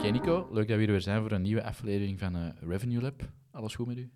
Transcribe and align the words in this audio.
Oké 0.00 0.10
Nico, 0.10 0.48
leuk 0.52 0.68
dat 0.68 0.76
we 0.76 0.82
hier 0.82 0.90
weer 0.90 1.00
zijn 1.00 1.20
voor 1.20 1.32
een 1.32 1.42
nieuwe 1.42 1.62
aflevering 1.62 2.18
van 2.18 2.36
uh, 2.36 2.48
Revenue 2.60 3.00
Lab. 3.00 3.28
Alles 3.50 3.74
goed 3.74 3.86
met 3.86 3.96
u? 3.96 4.10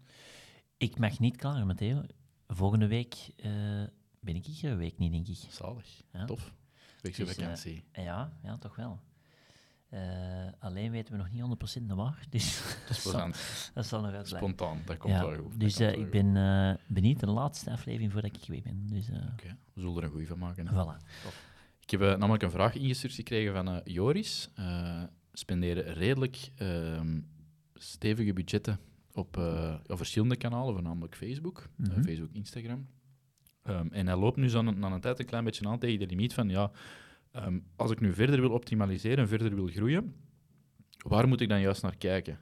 Ik 0.76 0.98
mag 0.98 1.18
niet 1.18 1.36
klaar, 1.36 1.66
Matteo. 1.66 2.02
Volgende 2.46 2.86
week 2.86 3.14
uh, 3.36 3.46
ben 4.20 4.34
ik 4.36 4.46
hier 4.46 4.70
een 4.70 4.76
week 4.76 4.98
niet, 4.98 5.12
denk 5.12 5.28
ik. 5.28 5.36
Zalig, 5.48 6.02
ja. 6.12 6.24
tof. 6.24 6.54
Weekse 7.00 7.24
dus, 7.24 7.34
vakantie. 7.34 7.84
Uh, 7.92 8.04
ja, 8.04 8.32
ja, 8.42 8.58
toch 8.58 8.76
wel. 8.76 9.00
alleen 10.58 10.90
weten 10.90 11.12
we 11.12 11.18
nog 11.18 11.30
niet 11.30 11.80
100% 11.80 11.82
de 11.82 11.94
waar. 11.94 12.26
Dus 12.30 12.62
dat, 12.88 12.96
zal, 12.96 13.30
dat 13.74 13.86
zal 13.86 14.00
nog 14.00 14.12
uit 14.12 14.28
Spontaan, 14.28 14.82
dat 14.84 14.96
komt 14.96 15.14
ja, 15.14 15.26
wel 15.26 15.38
goed. 15.38 15.60
Dus 15.60 15.80
ik 15.80 16.10
ben 16.10 16.32
benieuwd 16.86 17.20
de 17.20 17.30
laatste 17.30 17.70
aflevering 17.70 18.12
voordat 18.12 18.36
ik 18.36 18.48
weg 18.48 18.62
ben. 18.62 18.86
Dus, 18.86 19.08
Oké, 19.08 19.56
we 19.72 19.80
zullen 19.80 19.96
er 19.96 20.04
een 20.04 20.10
goede 20.10 20.26
van 20.26 20.38
maken. 20.38 20.68
Voilà. 20.68 21.06
Ik 21.80 21.90
heb 21.90 22.00
namelijk 22.00 22.42
een 22.42 22.50
vraag 22.50 22.74
ingestuurd 22.74 23.14
gekregen 23.14 23.52
van 23.52 23.80
Joris 23.84 24.50
spenderen 25.34 25.94
redelijk 25.94 26.48
ehm, 26.56 27.20
stevige 27.74 28.32
budgetten 28.32 28.78
op 29.12 29.36
uh, 29.36 29.74
verschillende 29.86 30.36
kanalen, 30.36 30.74
voornamelijk 30.74 31.16
Facebook, 31.16 31.68
mm 31.76 32.04
Facebook, 32.04 32.32
Instagram. 32.32 32.86
Um, 33.68 33.92
en 33.92 34.06
hij 34.06 34.16
loopt 34.16 34.36
nu 34.36 34.48
zo 34.48 34.58
aan, 34.58 34.82
een 34.82 35.00
tijd 35.00 35.18
een 35.18 35.26
klein 35.26 35.44
beetje 35.44 35.68
aan 35.68 35.78
tegen 35.78 35.98
de 35.98 36.06
limiet 36.06 36.34
van, 36.34 36.48
ja, 36.48 36.70
um, 37.32 37.64
als 37.76 37.90
ik 37.90 38.00
nu 38.00 38.12
verder 38.12 38.40
wil 38.40 38.50
optimaliseren 38.50 39.18
en 39.18 39.28
verder 39.28 39.54
wil 39.54 39.66
groeien, 39.66 40.14
waar 40.98 41.28
moet 41.28 41.40
ik 41.40 41.48
dan 41.48 41.60
juist 41.60 41.82
naar 41.82 41.96
kijken? 41.96 42.38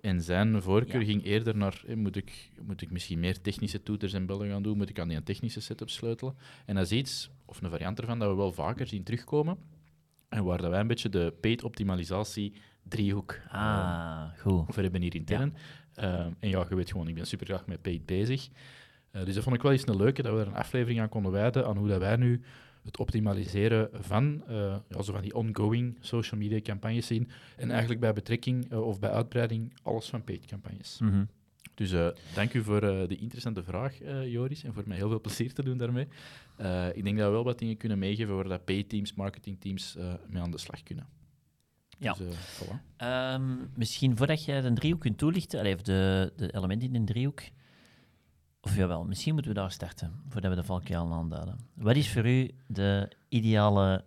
en 0.00 0.22
zijn 0.22 0.62
voorkeur 0.62 1.02
ging 1.02 1.24
eerder 1.24 1.56
naar, 1.56 1.82
moet, 1.94 2.16
ik, 2.16 2.50
moet 2.62 2.82
ik 2.82 2.90
misschien 2.90 3.20
meer 3.20 3.40
technische 3.40 3.82
toeters 3.82 4.12
en 4.12 4.26
bellen 4.26 4.48
gaan 4.48 4.62
doen, 4.62 4.76
moet 4.76 4.88
ik 4.88 4.98
aan 4.98 5.08
die 5.08 5.22
technische 5.22 5.60
setup 5.60 5.90
sleutelen? 5.90 6.34
En 6.66 6.74
dat 6.74 6.84
is 6.84 6.92
iets, 6.92 7.30
of 7.44 7.62
een 7.62 7.70
variant 7.70 8.00
ervan, 8.00 8.18
dat 8.18 8.30
we 8.30 8.36
wel 8.36 8.52
vaker 8.52 8.86
zien 8.86 9.02
terugkomen. 9.02 9.58
En 10.28 10.44
waar 10.44 10.58
dat 10.58 10.70
wij 10.70 10.80
een 10.80 10.86
beetje 10.86 11.08
de 11.08 11.34
paid-optimalisatie 11.40 12.52
driehoek 12.82 13.38
ah, 13.48 14.22
goed. 14.38 14.64
voor 14.68 14.82
hebben 14.82 15.02
hier 15.02 15.14
intern. 15.14 15.54
Ja. 15.92 16.02
Uh, 16.02 16.20
en 16.20 16.48
ja, 16.48 16.66
je 16.68 16.74
weet 16.74 16.90
gewoon, 16.90 17.08
ik 17.08 17.14
ben 17.14 17.26
super 17.26 17.46
graag 17.46 17.66
met 17.66 17.82
paid 17.82 18.06
bezig. 18.06 18.48
Uh, 19.12 19.24
dus 19.24 19.34
dat 19.34 19.42
vond 19.42 19.56
ik 19.56 19.62
wel 19.62 19.72
eens 19.72 19.86
een 19.86 19.96
leuke, 19.96 20.22
dat 20.22 20.34
we 20.34 20.40
er 20.40 20.46
een 20.46 20.54
aflevering 20.54 21.00
aan 21.00 21.08
konden 21.08 21.32
wijden 21.32 21.66
aan 21.66 21.76
hoe 21.76 21.88
dat 21.88 21.98
wij 21.98 22.16
nu 22.16 22.42
het 22.82 22.98
optimaliseren 22.98 23.88
van, 23.92 24.42
ja, 24.88 25.02
zo 25.02 25.12
van 25.12 25.22
die 25.22 25.34
ongoing 25.34 25.96
social 26.00 26.40
media 26.40 26.60
campagnes 26.60 27.06
zien. 27.06 27.30
En 27.56 27.70
eigenlijk 27.70 28.00
bij 28.00 28.12
betrekking 28.12 28.72
of 28.72 28.98
bij 28.98 29.10
uitbreiding 29.10 29.72
alles 29.82 30.08
van 30.08 30.24
paid 30.24 30.44
campagnes. 30.44 30.98
Mm 31.00 31.10
-hmm. 31.10 31.28
Dus 31.78 31.92
uh, 31.92 32.08
dank 32.34 32.54
u 32.54 32.62
voor 32.62 32.82
uh, 32.82 33.08
de 33.08 33.16
interessante 33.16 33.62
vraag, 33.62 34.02
uh, 34.02 34.32
Joris, 34.32 34.64
en 34.64 34.72
voor 34.72 34.82
mij 34.86 34.96
heel 34.96 35.08
veel 35.08 35.20
plezier 35.20 35.52
te 35.52 35.62
doen 35.62 35.78
daarmee. 35.78 36.08
ik 36.94 37.04
denk 37.04 37.16
dat 37.16 37.26
we 37.26 37.32
wel 37.32 37.44
wat 37.44 37.58
dingen 37.58 37.76
kunnen 37.76 37.98
meegeven 37.98 38.34
waar 38.34 38.48
dat 38.48 38.64
pay-teams, 38.64 39.14
marketingteams 39.14 39.96
mee 40.28 40.42
aan 40.42 40.50
de 40.50 40.58
slag 40.58 40.82
kunnen. 40.82 41.06
Ja. 41.98 42.12
Dus, 42.12 42.34
voilà. 42.36 43.02
um, 43.34 43.70
misschien 43.74 44.16
voordat 44.16 44.44
je 44.44 44.60
de 44.60 44.72
driehoek 44.72 45.00
kunt 45.00 45.18
toelichten, 45.18 45.60
allez, 45.60 45.82
de, 45.82 46.32
de 46.36 46.54
elementen 46.54 46.94
in 46.94 47.04
de 47.04 47.12
driehoek, 47.12 47.40
of 48.60 48.76
jawel, 48.76 49.04
misschien 49.04 49.32
moeten 49.32 49.52
we 49.52 49.58
daar 49.58 49.72
starten, 49.72 50.22
voordat 50.28 50.50
we 50.50 50.56
de 50.56 50.64
valkuil 50.64 51.12
aanduiden. 51.12 51.58
Wat 51.74 51.96
is 51.96 52.12
voor 52.12 52.26
u 52.26 52.50
de 52.66 53.10
ideale 53.28 54.04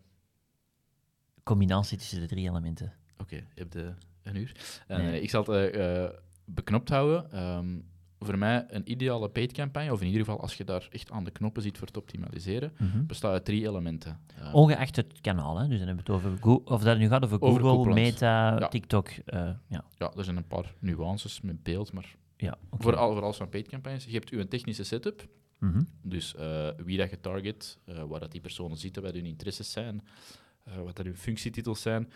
combinatie 1.44 1.98
tussen 1.98 2.20
de 2.20 2.28
drie 2.28 2.50
elementen? 2.50 2.94
Oké, 3.14 3.22
okay, 3.22 3.48
je 3.54 3.62
hebt 3.62 3.74
de, 3.74 3.94
een 4.24 4.36
uur. 4.36 4.84
Nee. 4.88 5.22
ik 5.22 5.30
zal 5.30 5.46
het 5.46 6.30
beknopt 6.54 6.90
houden. 6.90 7.32
Ehm, 7.32 7.78
voor 8.24 8.38
mij 8.38 8.66
een 8.68 8.92
ideale 8.92 9.30
paid-campagne, 9.30 9.92
of 9.92 10.00
in 10.00 10.06
ieder 10.06 10.22
geval 10.22 10.42
als 10.42 10.56
je 10.56 10.64
daar 10.64 10.88
echt 10.92 11.12
aan 11.12 11.24
de 11.24 11.32
knoppen 11.32 11.62
zit 11.62 11.78
voor 11.78 11.88
te 11.88 12.00
optimaliseren, 12.00 12.74
mm 12.78 13.06
bestaat 13.08 13.32
uit 13.32 13.46
drie 13.46 13.68
elementen. 13.68 14.20
Uh, 14.40 14.56
Ongeacht 14.56 14.96
het 14.96 15.22
kanaal, 15.22 15.58
hè? 15.58 15.68
dus 15.68 15.78
dan 15.78 15.88
hebben 15.88 16.06
we 16.06 16.12
het 16.12 16.22
over 16.22 16.38
Google, 16.42 16.74
of 16.74 16.84
dat 16.84 16.98
nu 16.98 17.08
gaat 17.08 17.24
over 17.24 17.40
Google, 17.40 17.94
Meta, 17.94 18.68
TikTok. 18.68 19.10
Uh, 19.10 19.16
ja. 19.68 19.86
ja, 19.98 20.12
er 20.18 20.24
zijn 20.24 20.38
een 20.38 20.48
paar 20.48 20.74
nuances 20.80 21.42
met 21.42 21.64
beeld, 21.64 21.94
maar 21.94 22.16
ja, 22.38 22.58
okay. 22.70 22.80
voor, 22.80 22.96
al, 22.96 23.14
voor 23.14 23.24
alles 23.24 23.38
van 23.38 23.50
paid-campagnes. 23.50 24.06
Je 24.06 24.14
hebt 24.14 24.30
uw 24.30 24.48
technische 24.48 24.84
setup, 24.84 25.28
mm 25.60 25.88
dus 26.02 26.36
uh, 26.40 26.68
wie 26.78 26.98
dat 26.98 27.10
je 27.10 27.20
target, 27.20 27.78
waar 28.08 28.20
dat 28.20 28.32
die 28.32 28.42
personen 28.42 28.78
zitten, 28.78 29.04
wat 29.04 29.14
hun 29.14 29.26
interesses 29.26 29.72
zijn, 29.72 30.02
wat 30.84 30.96
dat 30.96 31.06
hun 31.06 31.18
functietitels 31.18 31.82
zijn. 31.82 32.12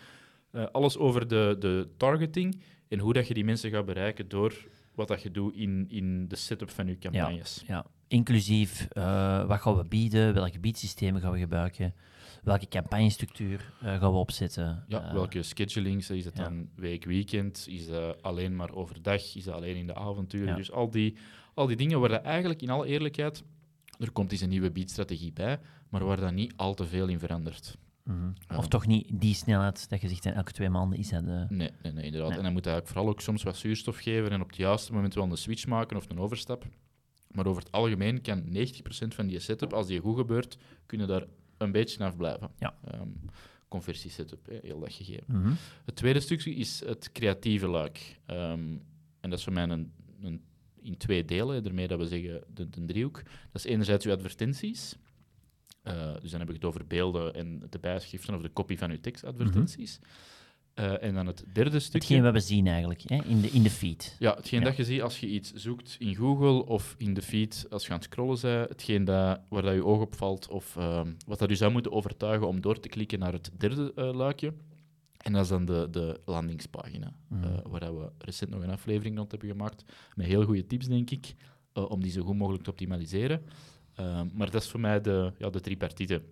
alles 0.72 0.98
over 0.98 1.28
de, 1.28 1.56
de 1.58 1.88
targeting 1.96 2.62
en 2.88 2.98
hoe 2.98 3.12
dat 3.12 3.28
je 3.28 3.34
die 3.34 3.44
mensen 3.44 3.70
gaat 3.70 3.86
bereiken 3.86 4.28
door 4.28 4.66
wat 4.94 5.08
dat 5.08 5.22
je 5.22 5.30
doet 5.30 5.54
in, 5.54 5.86
in 5.88 6.28
de 6.28 6.36
setup 6.36 6.70
van 6.70 6.86
je 6.86 6.98
campagnes. 6.98 7.64
Ja, 7.66 7.74
ja. 7.74 7.86
inclusief 8.08 8.88
uh, 8.92 9.46
wat 9.46 9.60
gaan 9.60 9.76
we 9.76 9.84
bieden, 9.84 10.34
welke 10.34 10.58
biedsystemen 10.58 11.20
gaan 11.20 11.32
we 11.32 11.38
gebruiken, 11.38 11.94
welke 12.42 12.68
campagnestructuur 12.68 13.72
uh, 13.82 13.98
gaan 13.98 14.12
we 14.12 14.18
opzetten. 14.18 14.84
Ja, 14.88 15.06
uh, 15.06 15.12
welke 15.12 15.42
schedulings, 15.42 16.10
is 16.10 16.24
het 16.24 16.36
dan 16.36 16.68
week, 16.74 17.04
weekend, 17.04 17.66
is 17.68 17.86
dat 17.86 18.22
alleen 18.22 18.56
maar 18.56 18.74
overdag, 18.74 19.34
is 19.36 19.44
dat 19.44 19.54
alleen 19.54 19.76
in 19.76 19.86
de 19.86 19.94
avonturen. 19.94 20.56
Dus 20.56 20.72
al 20.72 20.90
die, 20.90 21.16
al 21.54 21.66
die 21.66 21.76
dingen 21.76 22.00
waar 22.00 22.08
dat 22.08 22.22
eigenlijk 22.22 22.62
in 22.62 22.70
alle 22.70 22.86
eerlijkheid, 22.86 23.44
er 23.98 24.10
komt 24.10 24.32
eens 24.32 24.40
een 24.40 24.48
nieuwe 24.48 24.70
biedstrategie 24.70 25.32
bij, 25.32 25.58
maar 25.88 26.04
waar 26.04 26.20
dat 26.20 26.32
niet 26.32 26.52
al 26.56 26.74
te 26.74 26.86
veel 26.86 27.08
in 27.08 27.18
verandert. 27.18 27.76
Mm 28.06 28.34
Of 28.56 28.68
toch 28.68 28.86
niet 28.86 29.08
die 29.12 29.34
snelheid 29.34 29.88
dat 29.88 30.00
je 30.00 30.08
zegt, 30.08 30.26
elke 30.26 30.52
twee 30.52 30.70
maanden 30.70 30.98
is 30.98 31.08
dat... 31.08 31.22
Uh... 31.22 31.48
Nee, 31.48 31.70
nee, 31.82 31.92
nee, 31.92 32.04
inderdaad. 32.04 32.36
En 32.36 32.42
dan 32.42 32.52
moet 32.52 32.64
je 32.64 32.70
eigenlijk 32.70 32.86
vooral 32.86 33.08
ook 33.08 33.20
soms 33.20 33.42
wat 33.42 33.56
zuurstof 33.56 33.98
geven 33.98 34.30
en 34.30 34.40
op 34.40 34.46
het 34.46 34.56
juiste 34.56 34.92
moment 34.92 35.14
wel 35.14 35.24
een 35.24 35.36
switch 35.36 35.66
maken 35.66 35.96
of 35.96 36.10
een 36.10 36.18
overstap. 36.18 36.64
Maar 37.30 37.46
over 37.46 37.62
het 37.62 37.72
algemeen 37.72 38.20
kan 38.20 38.42
90% 38.42 38.48
van 39.08 39.26
die 39.26 39.38
setup, 39.38 39.72
als 39.72 39.86
die 39.86 40.00
goed 40.00 40.16
gebeurt, 40.16 40.58
kunnen 40.86 41.08
daar 41.08 41.24
een 41.56 41.72
beetje 41.72 42.04
af 42.04 42.16
blijven. 42.16 42.50
Ja. 42.58 42.74
Um, 42.94 43.20
conversie 43.68 44.10
setup, 44.10 44.48
heel 44.62 44.80
dat 44.80 44.92
gegeven. 44.92 45.24
Mm 45.26 45.56
Het 45.84 45.96
tweede 45.96 46.20
stukje 46.20 46.54
is 46.54 46.84
het 46.84 47.12
creatieve 47.12 47.68
luik. 47.68 48.20
Um, 48.26 48.82
en 49.20 49.30
dat 49.30 49.38
is 49.38 49.44
voor 49.44 49.52
mij 49.52 49.68
een, 49.68 49.92
een, 50.20 50.42
in 50.82 50.96
twee 50.96 51.24
delen, 51.24 51.62
daarmee 51.62 51.88
dat 51.88 51.98
we 51.98 52.06
zeggen 52.06 52.44
de, 52.54 52.70
de 52.70 52.84
driehoek. 52.84 53.22
Dat 53.52 53.64
is 53.64 53.64
enerzijds 53.64 54.06
uw 54.06 54.12
advertenties. 54.12 54.96
Uh, 55.86 56.14
dus 56.20 56.30
dan 56.30 56.40
heb 56.40 56.48
ik 56.48 56.54
het 56.54 56.64
over 56.64 56.86
beelden 56.86 57.34
en 57.34 57.62
de 57.70 57.78
bijschriften 57.78 58.34
of 58.34 58.42
de 58.42 58.48
kopie 58.48 58.78
van 58.78 58.90
uw 58.90 59.00
tekstadvertenties. 59.00 59.98
Mm 59.98 60.06
uh, 60.78 61.02
en 61.02 61.14
dan 61.14 61.26
het 61.26 61.44
derde 61.52 61.78
stukje... 61.78 61.98
Hetgeen 61.98 62.22
wat 62.22 62.32
we 62.32 62.48
zien 62.48 62.66
eigenlijk, 62.66 63.02
hè? 63.06 63.22
In, 63.24 63.40
de, 63.40 63.50
in 63.50 63.62
de 63.62 63.70
feed. 63.70 64.16
Ja, 64.18 64.34
hetgeen 64.34 64.62
dat 64.62 64.76
je 64.76 64.84
ziet 64.84 65.02
als 65.02 65.20
je 65.20 65.26
iets 65.26 65.52
zoekt 65.52 65.96
in 65.98 66.14
Google 66.14 66.66
of 66.66 66.94
in 66.98 67.14
de 67.14 67.22
feed 67.22 67.66
als 67.70 67.86
je 67.86 67.90
aan 67.90 67.96
het 67.96 68.04
scrollen 68.04 68.38
bent, 68.40 68.68
hetgeen 68.68 69.04
dat, 69.04 69.40
waar 69.48 69.62
dat 69.62 69.74
je 69.74 69.84
oog 69.84 70.00
op 70.00 70.14
valt 70.14 70.48
of 70.48 70.76
uh, 70.76 71.00
wat 71.26 71.38
dat 71.38 71.50
u 71.50 71.56
zou 71.56 71.72
moeten 71.72 71.92
overtuigen 71.92 72.48
om 72.48 72.60
door 72.60 72.80
te 72.80 72.88
klikken 72.88 73.18
naar 73.18 73.32
het 73.32 73.50
derde 73.58 73.92
uh, 73.96 74.14
luikje. 74.14 74.52
En 75.16 75.32
dat 75.32 75.42
is 75.42 75.48
dan 75.48 75.64
de, 75.64 75.88
de 75.90 76.20
landingspagina, 76.24 77.12
mm. 77.28 77.42
waar 77.68 77.98
we 77.98 78.10
recent 78.18 78.50
nog 78.50 78.62
een 78.62 78.70
aflevering 78.70 79.16
rond 79.16 79.30
hebben 79.30 79.48
gemaakt, 79.48 79.84
met 80.14 80.26
heel 80.26 80.44
goede 80.44 80.66
tips, 80.66 80.86
denk 80.86 81.10
ik, 81.10 81.34
om 81.72 82.02
die 82.02 82.12
zo 82.12 82.22
goed 82.22 82.36
mogelijk 82.36 82.64
te 82.64 82.70
optimaliseren. 82.70 83.42
Ehm, 83.96 84.26
maar 84.32 84.50
dat 84.50 84.62
is 84.62 84.68
voor 84.68 84.80
mij 84.80 85.00
de, 85.00 85.32
ja, 85.38 85.50
de 85.50 85.60
tripartite. 85.60 86.22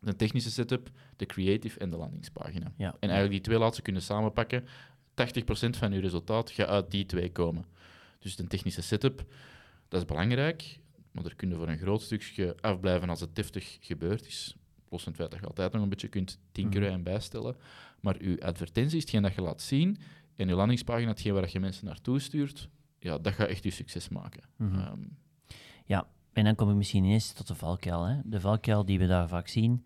De 0.00 0.16
technische 0.16 0.50
setup, 0.50 0.90
de 1.16 1.26
creative 1.26 1.78
en 1.78 1.90
de 1.90 1.96
landingspagina. 1.96 2.72
Ja. 2.76 2.88
En 2.88 3.08
eigenlijk 3.08 3.30
die 3.30 3.40
twee 3.40 3.58
laatste 3.58 3.82
kunnen 3.82 4.02
samenpakken. 4.02 4.64
80% 5.14 5.76
van 5.76 5.92
je 5.92 6.00
resultaat 6.00 6.50
gaat 6.50 6.68
uit 6.68 6.90
die 6.90 7.06
twee 7.06 7.32
komen. 7.32 7.64
Dus 8.18 8.36
de 8.36 8.46
technische 8.46 8.82
setup, 8.82 9.24
dat 9.88 10.00
is 10.00 10.06
belangrijk, 10.06 10.78
maar 11.10 11.24
er 11.24 11.36
kunnen 11.36 11.58
voor 11.58 11.68
een 11.68 11.78
groot 11.78 12.02
stukje 12.02 12.56
afblijven 12.60 13.08
als 13.08 13.20
het 13.20 13.36
deftig 13.36 13.78
gebeurd 13.80 14.26
is. 14.26 14.56
Los 14.88 15.02
van 15.02 15.12
het 15.12 15.20
feit 15.20 15.30
dat 15.30 15.40
je 15.40 15.46
altijd 15.46 15.72
nog 15.72 15.82
een 15.82 15.88
beetje 15.88 16.08
kunt 16.08 16.38
tinkeren 16.52 16.88
mhm. 16.88 16.96
en 16.96 17.02
bijstellen. 17.02 17.56
Maar 18.00 18.24
je 18.24 18.40
advertenties, 18.40 19.00
hetgeen 19.00 19.22
dat 19.22 19.34
je 19.34 19.42
laat 19.42 19.62
zien, 19.62 19.98
en 20.36 20.48
je 20.48 20.54
landingspagina, 20.54 21.08
hetgeen 21.08 21.34
waar 21.34 21.48
je 21.52 21.60
mensen 21.60 21.86
naartoe 21.86 22.18
stuurt, 22.18 22.68
ja, 22.98 23.18
dat 23.18 23.32
gaat 23.32 23.48
echt 23.48 23.64
je 23.64 23.70
succes 23.70 24.08
maken. 24.08 24.42
Mm 24.56 25.22
ja, 25.86 26.06
en 26.36 26.44
dan 26.44 26.54
kom 26.54 26.70
ik 26.70 26.76
misschien 26.76 27.04
ineens 27.04 27.32
tot 27.32 27.46
de 27.46 27.54
valkuil. 27.54 28.04
Hè. 28.04 28.20
De 28.24 28.40
valkuil 28.40 28.84
die 28.84 28.98
we 28.98 29.06
daar 29.06 29.28
vaak 29.28 29.48
zien, 29.48 29.84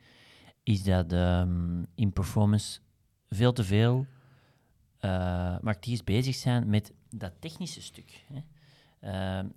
is 0.63 0.83
dat 0.83 1.13
um, 1.13 1.87
in 1.95 2.13
performance 2.13 2.81
veel 3.29 3.53
te 3.53 3.65
veel 3.65 4.07
uh, 5.01 5.57
bezig 6.05 6.35
zijn 6.35 6.69
met 6.69 6.93
dat 7.11 7.33
technische 7.39 7.83
stuk. 7.83 8.25
Hè. 8.27 8.41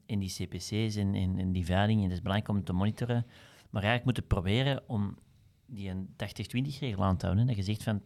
In 0.06 0.20
die 0.20 0.30
CPC's 0.30 0.96
en 0.96 1.16
in, 1.16 1.52
die 1.52 1.66
veiling, 1.66 1.98
en 1.98 2.04
het 2.04 2.14
is 2.14 2.22
belangrijk 2.22 2.58
om 2.58 2.64
te 2.64 2.74
monitoren, 2.74 3.26
maar 3.70 3.84
eigenlijk 3.84 4.04
moeten 4.04 4.28
proberen 4.28 4.84
om 4.90 5.18
die 5.66 5.90
een 5.90 6.10
80-20-regel 6.10 7.04
aan 7.04 7.18
te 7.18 7.26
houden. 7.26 7.48
Dat 7.48 7.56
je 7.56 7.64
zegt 7.64 7.84
van 7.84 8.02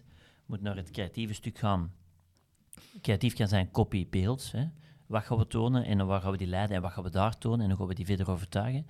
80% 0.00 0.04
moet 0.46 0.60
naar 0.60 0.76
het 0.76 0.90
creatieve 0.90 1.32
stuk 1.32 1.58
gaan. 1.58 1.92
Creatief 3.00 3.34
kan 3.34 3.48
zijn 3.48 3.70
copy, 3.70 4.06
beeld. 4.10 4.52
Hè. 4.52 4.64
Wat 5.06 5.24
gaan 5.24 5.38
we 5.38 5.46
tonen 5.46 5.84
en 5.84 6.06
waar 6.06 6.20
gaan 6.20 6.30
we 6.30 6.36
die 6.36 6.46
leiden 6.46 6.76
en 6.76 6.82
wat 6.82 6.92
gaan 6.92 7.04
we 7.04 7.10
daar 7.10 7.38
tonen 7.38 7.60
en 7.60 7.68
hoe 7.68 7.76
gaan 7.78 7.86
we 7.86 7.94
die 7.94 8.06
verder 8.06 8.30
overtuigen. 8.30 8.86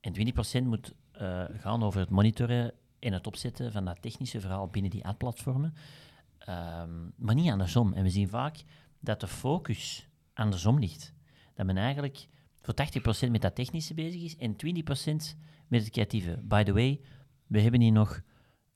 En 0.00 0.14
20% 0.62 0.64
moet 0.64 0.94
uh, 1.20 1.44
gaan 1.58 1.82
over 1.82 2.00
het 2.00 2.10
monitoren 2.10 2.72
en 2.98 3.12
het 3.12 3.26
opzetten 3.26 3.72
van 3.72 3.84
dat 3.84 4.02
technische 4.02 4.40
verhaal 4.40 4.68
binnen 4.68 4.90
die 4.90 5.04
ad-platformen. 5.04 5.74
Um, 6.48 7.12
maar 7.16 7.34
niet 7.34 7.50
andersom. 7.50 7.92
En 7.92 8.02
we 8.02 8.10
zien 8.10 8.28
vaak 8.28 8.62
dat 9.00 9.20
de 9.20 9.26
focus 9.26 10.08
andersom 10.34 10.78
ligt. 10.78 11.14
Dat 11.54 11.66
men 11.66 11.76
eigenlijk 11.76 12.28
voor 12.60 12.74
80% 13.28 13.30
met 13.30 13.42
dat 13.42 13.54
technische 13.54 13.94
bezig 13.94 14.22
is 14.22 14.36
en 14.36 14.52
20% 14.52 15.38
met 15.68 15.80
het 15.80 15.90
creatieve. 15.90 16.38
By 16.42 16.62
the 16.62 16.72
way, 16.72 17.00
we 17.46 17.60
hebben 17.60 17.80
hier 17.80 17.92
nog 17.92 18.20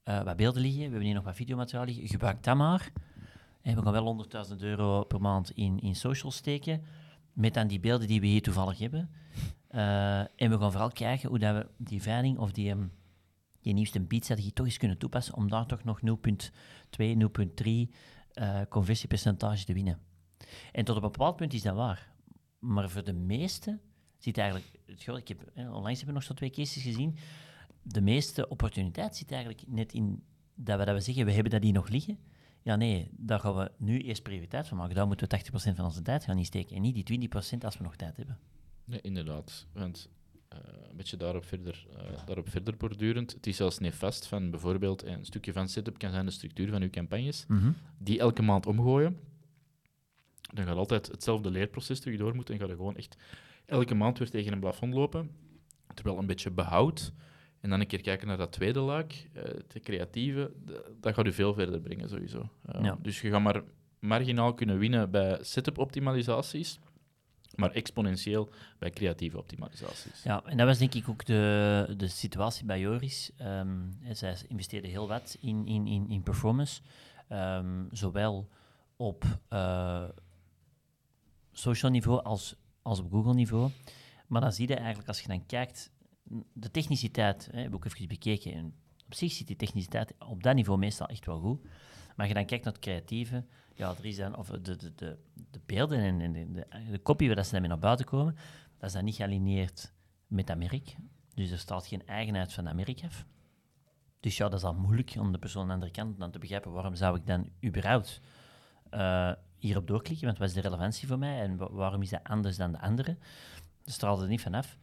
uh, 0.05 0.23
wat 0.23 0.37
beelden 0.37 0.63
liggen, 0.63 0.81
we 0.81 0.85
hebben 0.85 1.05
hier 1.05 1.15
nog 1.15 1.25
wat 1.25 1.37
videomateriaal 1.37 1.85
liggen. 1.85 2.09
Gebruik 2.09 2.43
dat 2.43 2.57
maar. 2.57 2.93
We 3.62 3.82
gaan 3.82 3.93
wel 3.93 4.26
100.000 4.50 4.56
euro 4.56 5.05
per 5.05 5.20
maand 5.20 5.50
in, 5.50 5.81
in 5.81 5.96
social 5.96 6.31
steken, 6.31 6.82
met 7.32 7.55
dan 7.55 7.66
die 7.66 7.81
beelden 7.81 8.08
die 8.08 8.20
we 8.20 8.26
hier 8.26 8.43
toevallig 8.43 8.78
hebben. 8.78 9.10
Uh, 9.70 10.19
en 10.19 10.50
we 10.50 10.58
gaan 10.58 10.70
vooral 10.70 10.93
kijken 10.93 11.28
hoe 11.28 11.38
dat 11.38 11.55
we 11.55 11.69
die 11.76 12.02
veiling 12.02 12.38
of 12.38 12.52
die, 12.52 12.70
um, 12.70 12.93
die 13.60 13.75
nieuwste 13.75 14.00
beatstrategie 14.00 14.52
toch 14.52 14.66
eens 14.66 14.76
kunnen 14.76 14.99
toepassen 14.99 15.34
om 15.34 15.49
daar 15.49 15.66
toch 15.66 15.84
nog 15.84 16.00
0,2, 16.00 16.06
0,3 16.99 17.66
uh, 18.34 18.60
conversiepercentage 18.69 19.64
te 19.64 19.72
winnen. 19.72 19.99
En 20.72 20.84
tot 20.84 20.96
op 20.96 21.02
een 21.02 21.10
bepaald 21.10 21.37
punt 21.37 21.52
is 21.52 21.62
dat 21.62 21.75
waar. 21.75 22.12
Maar 22.58 22.90
voor 22.90 23.05
de 23.05 23.12
meeste 23.12 23.78
zit 24.19 24.38
eigenlijk... 24.38 24.70
Ik 25.16 25.28
heb, 25.28 25.50
onlangs 25.55 25.99
hebben 25.99 26.06
we 26.06 26.12
nog 26.12 26.22
zo 26.22 26.34
twee 26.34 26.50
cases 26.50 26.82
gezien. 26.82 27.16
De 27.82 28.00
meeste 28.00 28.49
opportuniteit 28.49 29.16
zit 29.16 29.32
eigenlijk 29.32 29.62
net 29.66 29.93
in 29.93 30.22
dat 30.55 30.78
we, 30.78 30.84
dat 30.84 30.94
we 30.94 31.00
zeggen, 31.00 31.25
we 31.25 31.32
hebben 31.32 31.52
dat 31.52 31.62
hier 31.62 31.72
nog 31.72 31.88
liggen. 31.88 32.19
Ja, 32.69 32.76
nee, 32.76 33.11
daar 33.17 33.41
gaan 33.41 33.56
we 33.56 33.70
nu 33.76 34.00
eerst 34.00 34.23
prioriteit 34.23 34.69
van 34.69 34.76
maken. 34.76 34.94
Daar 34.94 35.06
moeten 35.06 35.29
we 35.29 35.38
80% 35.38 35.75
van 35.75 35.85
onze 35.85 36.03
tijd 36.03 36.25
gaan 36.25 36.38
insteken. 36.38 36.76
En 36.76 36.82
niet 36.82 37.06
die 37.06 37.29
20% 37.29 37.32
als 37.65 37.76
we 37.76 37.82
nog 37.82 37.97
tijd 37.97 38.17
hebben. 38.17 38.38
Nee, 38.85 39.00
inderdaad. 39.00 39.67
Want 39.73 40.09
uh, 40.53 40.59
een 40.91 40.97
beetje 40.97 41.17
daarop 41.17 41.44
verder, 41.44 41.87
uh, 41.93 42.26
daarop 42.26 42.49
verder 42.49 42.76
bordurend. 42.76 43.32
Het 43.32 43.47
is 43.47 43.56
zelfs 43.56 43.79
nefast 43.79 44.26
van 44.26 44.50
bijvoorbeeld 44.50 45.05
een 45.05 45.25
stukje 45.25 45.53
van 45.53 45.69
setup 45.69 45.99
kan 45.99 46.11
zijn 46.11 46.25
de 46.25 46.31
structuur 46.31 46.70
van 46.70 46.82
uw 46.82 46.91
campagnes, 46.91 47.44
mm 47.49 47.75
die 47.99 48.19
elke 48.19 48.43
maand 48.43 48.67
omgooien. 48.67 49.19
Dan 50.55 50.65
gaat 50.67 50.76
altijd 50.76 51.06
hetzelfde 51.06 51.50
leerproces 51.50 52.00
terug 52.00 52.19
door 52.19 52.35
moeten 52.35 52.55
en 52.55 52.61
ga 52.61 52.67
je 52.67 52.76
gewoon 52.76 52.97
echt 52.97 53.17
elke 53.67 53.94
maand 53.94 54.19
weer 54.19 54.31
tegen 54.31 54.53
een 54.53 54.61
plafond 54.61 54.94
lopen. 54.94 55.31
Terwijl 55.94 56.19
een 56.19 56.26
beetje 56.26 56.50
behoud 56.50 57.12
en 57.60 57.70
dan 57.70 57.81
een 57.81 57.87
keer 57.87 58.00
kijken 58.00 58.26
naar 58.26 58.37
dat 58.37 58.52
tweede 58.52 58.81
laag, 58.81 59.06
uh, 59.06 59.43
het 59.43 59.78
creatieve, 59.82 60.52
dat 61.00 61.14
gaat 61.14 61.26
u 61.26 61.32
veel 61.32 61.55
verder 61.55 61.81
brengen 61.81 62.08
sowieso. 62.08 62.49
Ja. 62.82 62.99
Dus 63.02 63.20
je 63.20 63.31
gaat 63.31 63.43
maar 63.43 63.62
marginaal 63.99 64.55
kunnen 64.55 64.78
winnen 64.78 65.10
bij 65.10 65.38
setup 65.40 65.78
optimalisaties 65.78 66.78
maar 67.58 67.70
exponentieel 67.70 68.49
bij 68.78 68.90
creatieve 68.90 69.38
optimalisaties. 69.38 70.22
Ja, 70.22 70.43
en 70.44 70.56
dat 70.56 70.66
was 70.66 70.78
denk 70.78 70.94
ik 70.94 71.08
ook 71.08 71.25
de, 71.25 71.94
de 71.96 72.08
situatie 72.08 72.64
bij 72.64 72.81
Joris. 72.81 73.31
Um, 73.43 73.99
zij 74.12 74.37
investeerde 74.49 74.88
heel 74.88 75.08
wat 75.08 75.37
in, 75.40 75.66
in, 75.66 75.87
in, 75.87 76.08
in 76.08 76.22
performance, 76.22 76.81
um, 77.32 77.88
zowel 77.90 78.49
op 78.96 79.25
uh, 79.50 80.05
social 81.52 81.90
niveau 81.90 82.22
als, 82.22 82.55
als 82.82 83.00
op 83.00 83.10
Google 83.10 83.34
niveau. 83.34 83.70
Maar 84.26 84.40
dan 84.40 84.52
zie 84.52 84.69
je 84.69 84.75
eigenlijk, 84.75 85.08
als 85.08 85.20
je 85.20 85.28
dan 85.28 85.46
kijkt, 85.46 85.90
de 86.53 86.71
techniciteit, 86.71 87.49
hè, 87.53 87.59
heb 87.61 87.69
ik 87.69 87.75
ook 87.75 87.85
even 87.85 88.09
bekeken, 88.09 88.53
en 88.53 88.75
op 89.07 89.15
zich 89.15 89.33
zit 89.33 89.47
die 89.47 89.57
techniciteit 89.57 90.15
op 90.19 90.43
dat 90.43 90.55
niveau 90.55 90.79
meestal 90.79 91.07
echt 91.07 91.27
wel 91.27 91.41
goed. 91.41 91.63
Maar 91.63 92.27
als 92.27 92.29
je 92.29 92.35
dan 92.35 92.45
kijkt 92.47 92.65
naar 92.65 92.73
het 92.73 92.83
creatieve, 92.83 93.45
ja, 93.75 93.95
er 93.99 94.05
is 94.05 94.17
dan, 94.17 94.37
of 94.37 94.49
de, 94.49 94.77
de, 94.77 94.95
de, 94.95 95.19
de 95.51 95.61
beelden 95.67 96.21
en, 96.21 96.33
de, 96.33 96.67
de, 96.91 96.99
kopie 96.99 97.27
waar 97.27 97.37
dat 97.37 97.45
ze 97.45 97.53
daarmee 97.53 97.71
naar 97.71 97.79
buiten 97.79 98.07
komen, 98.07 98.35
dat 98.79 98.89
is 98.89 98.93
dan 98.93 99.05
niet 99.05 99.15
gealineerd 99.15 99.93
met 100.27 100.59
merk. 100.59 100.97
Dus 101.35 101.51
er 101.51 101.59
staat 101.59 101.87
geen 101.87 102.07
eigenheid 102.07 102.53
van 102.53 102.77
merk 102.77 103.03
af. 103.05 103.27
Dus 104.21 104.37
ja, 104.37 104.49
dat 104.49 104.59
is 104.59 104.65
al 104.65 104.75
moeilijk 104.75 105.15
om 105.19 105.33
de 105.33 105.39
persoon 105.39 105.63
aan 105.63 105.69
de 105.69 105.75
andere 105.75 105.91
kant 105.91 106.19
dan 106.19 106.31
te 106.31 106.39
begrijpen 106.39 106.73
waarom 106.73 106.95
zou 106.95 107.17
ik 107.17 107.27
dan 107.27 107.51
überhaupt 107.65 108.21
uh, 108.95 109.33
hierop 109.57 109.87
doorklikken, 109.87 110.27
want 110.27 110.39
wat 110.39 110.49
is 110.49 110.55
de 110.55 110.61
relevantie 110.61 111.09
voor 111.09 111.19
mij 111.19 111.41
en 111.41 111.57
waarom 111.57 112.03
is 112.03 112.11
dat 112.11 112.25
anders 112.25 112.57
dan 112.57 112.73
de 112.73 112.81
andere? 112.81 113.17
Dat 113.85 113.95
straalt 113.95 114.21
er 114.21 114.29
niet 114.29 114.41
vanaf. 114.41 114.79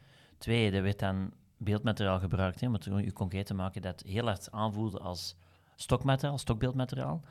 Twee, 0.45 0.71
er 0.71 0.83
werd 0.83 0.99
dan 0.99 1.31
beeldmateriaal 1.57 2.19
gebruikt, 2.19 2.61
hè, 2.61 2.67
om 2.67 2.73
het 2.73 2.85
u 2.85 3.11
concreet 3.11 3.45
te 3.45 3.53
maken, 3.53 3.81
dat 3.81 4.03
heel 4.07 4.25
hard 4.25 4.51
aanvoelde 4.51 4.99
als 4.99 5.35
stokmateriaal, 5.75 6.37
stokbeeldmateriaal 6.37 7.21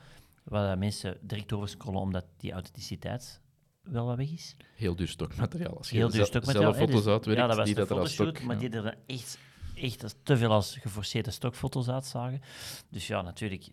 waar 0.43 0.77
mensen 0.77 1.17
direct 1.21 1.53
over 1.53 1.69
scrollen 1.69 2.01
omdat 2.01 2.25
die 2.37 2.51
authenticiteit 2.51 3.41
wel 3.81 4.05
wat 4.05 4.17
weg 4.17 4.31
is. 4.31 4.55
Heel 4.75 4.95
duur 4.95 5.07
stokmateriaal. 5.07 5.77
Als 5.77 5.89
je 5.89 5.95
Heel 5.95 6.09
duur 6.09 6.25
stokmateriaal. 6.25 6.73
zelf 6.73 6.85
foto's 6.85 7.03
dus, 7.03 7.13
uitwerkt, 7.13 7.41
ja, 7.41 7.47
dat 7.47 7.57
was 7.57 7.65
die 7.65 7.75
dat 7.75 8.09
stok... 8.09 8.43
maar 8.43 8.57
die 8.57 8.69
er 8.69 8.97
echt, 9.05 9.37
echt 9.75 10.15
te 10.23 10.37
veel 10.37 10.51
als 10.51 10.77
geforceerde 10.77 11.31
stokfoto's 11.31 11.89
uitzagen. 11.89 12.41
Dus 12.89 13.07
ja, 13.07 13.21
natuurlijk, 13.21 13.69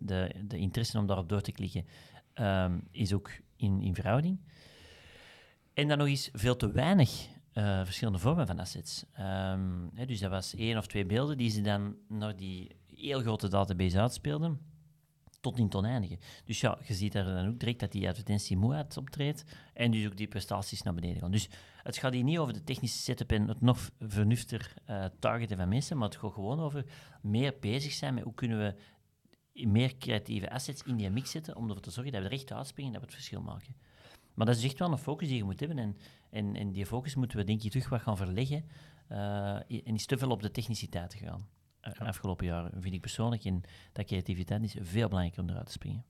de, 0.00 0.34
de 0.44 0.58
interesse 0.58 0.98
om 0.98 1.06
daarop 1.06 1.28
door 1.28 1.40
te 1.40 1.52
klikken 1.52 1.86
um, 2.34 2.82
is 2.90 3.12
ook 3.12 3.30
in, 3.56 3.82
in 3.82 3.94
verhouding. 3.94 4.40
En 5.74 5.88
dan 5.88 5.98
nog 5.98 6.06
eens 6.06 6.30
veel 6.32 6.56
te 6.56 6.72
weinig 6.72 7.28
uh, 7.60 7.84
verschillende 7.84 8.18
vormen 8.18 8.46
van 8.46 8.58
assets. 8.58 9.04
Um, 9.18 9.90
hè, 9.94 10.06
dus 10.06 10.20
dat 10.20 10.30
was 10.30 10.54
één 10.54 10.78
of 10.78 10.86
twee 10.86 11.06
beelden 11.06 11.36
die 11.36 11.50
ze 11.50 11.60
dan 11.60 11.96
naar 12.08 12.36
die 12.36 12.76
heel 12.94 13.20
grote 13.20 13.48
database 13.48 14.00
uitspeelden 14.00 14.60
tot 15.40 15.58
in 15.58 15.74
oneindige. 15.74 16.18
Dus 16.44 16.60
ja, 16.60 16.78
je 16.86 16.94
ziet 16.94 17.12
daar 17.12 17.24
dan 17.24 17.48
ook 17.48 17.58
direct 17.58 17.80
dat 17.80 17.92
die 17.92 18.08
advertentie 18.08 18.56
moeheid 18.56 18.96
optreedt 18.96 19.44
en 19.74 19.90
dus 19.90 20.06
ook 20.06 20.16
die 20.16 20.28
prestaties 20.28 20.82
naar 20.82 20.94
beneden 20.94 21.20
gaan. 21.20 21.30
Dus 21.30 21.48
het 21.82 21.96
gaat 21.96 22.12
hier 22.12 22.22
niet 22.24 22.38
over 22.38 22.54
de 22.54 22.64
technische 22.64 22.98
setup 22.98 23.32
en 23.32 23.48
het 23.48 23.60
nog 23.60 23.90
vernuftiger 24.00 24.74
uh, 24.90 25.04
targeten 25.18 25.56
van 25.56 25.68
mensen, 25.68 25.96
maar 25.96 26.08
het 26.08 26.16
gaat 26.16 26.32
gewoon 26.32 26.60
over 26.60 26.84
meer 27.22 27.54
bezig 27.60 27.92
zijn 27.92 28.14
met 28.14 28.24
hoe 28.24 28.34
kunnen 28.34 28.58
we 28.58 28.74
meer 29.66 29.96
creatieve 29.96 30.50
assets 30.50 30.82
in 30.82 30.96
die 30.96 31.10
mix 31.10 31.30
zetten 31.30 31.56
om 31.56 31.66
ervoor 31.66 31.82
te 31.82 31.90
zorgen 31.90 32.12
dat 32.12 32.22
we 32.22 32.28
er 32.28 32.34
echt 32.34 32.52
uitspringen 32.52 32.94
en 32.94 33.00
dat 33.00 33.08
we 33.08 33.14
het 33.14 33.24
verschil 33.24 33.42
maken. 33.42 33.74
Maar 34.34 34.46
dat 34.46 34.56
is 34.56 34.64
echt 34.64 34.78
wel 34.78 34.92
een 34.92 34.98
focus 34.98 35.28
die 35.28 35.36
je 35.36 35.44
moet 35.44 35.60
hebben 35.60 35.78
en, 35.78 35.96
en, 36.30 36.56
en 36.56 36.72
die 36.72 36.86
focus 36.86 37.14
moeten 37.14 37.38
we 37.38 37.44
denk 37.44 37.62
ik 37.62 37.70
terug 37.70 37.88
wat 37.88 38.00
gaan 38.00 38.16
verleggen 38.16 38.64
uh, 39.12 39.54
en 39.56 39.94
is 39.94 40.06
te 40.06 40.18
veel 40.18 40.30
op 40.30 40.42
de 40.42 40.50
techniciteit 40.50 41.14
gaan. 41.14 41.48
Eh, 41.80 41.92
ja. 41.98 42.06
afgelopen 42.06 42.46
jaren, 42.46 42.82
vind 42.82 42.94
ik 42.94 43.00
persoonlijk. 43.00 43.44
En 43.44 43.62
dat 43.92 44.06
creativiteit 44.06 44.62
is 44.62 44.76
veel 44.80 45.08
belangrijker 45.08 45.42
om 45.42 45.48
eruit 45.48 45.66
te 45.66 45.72
springen. 45.72 46.04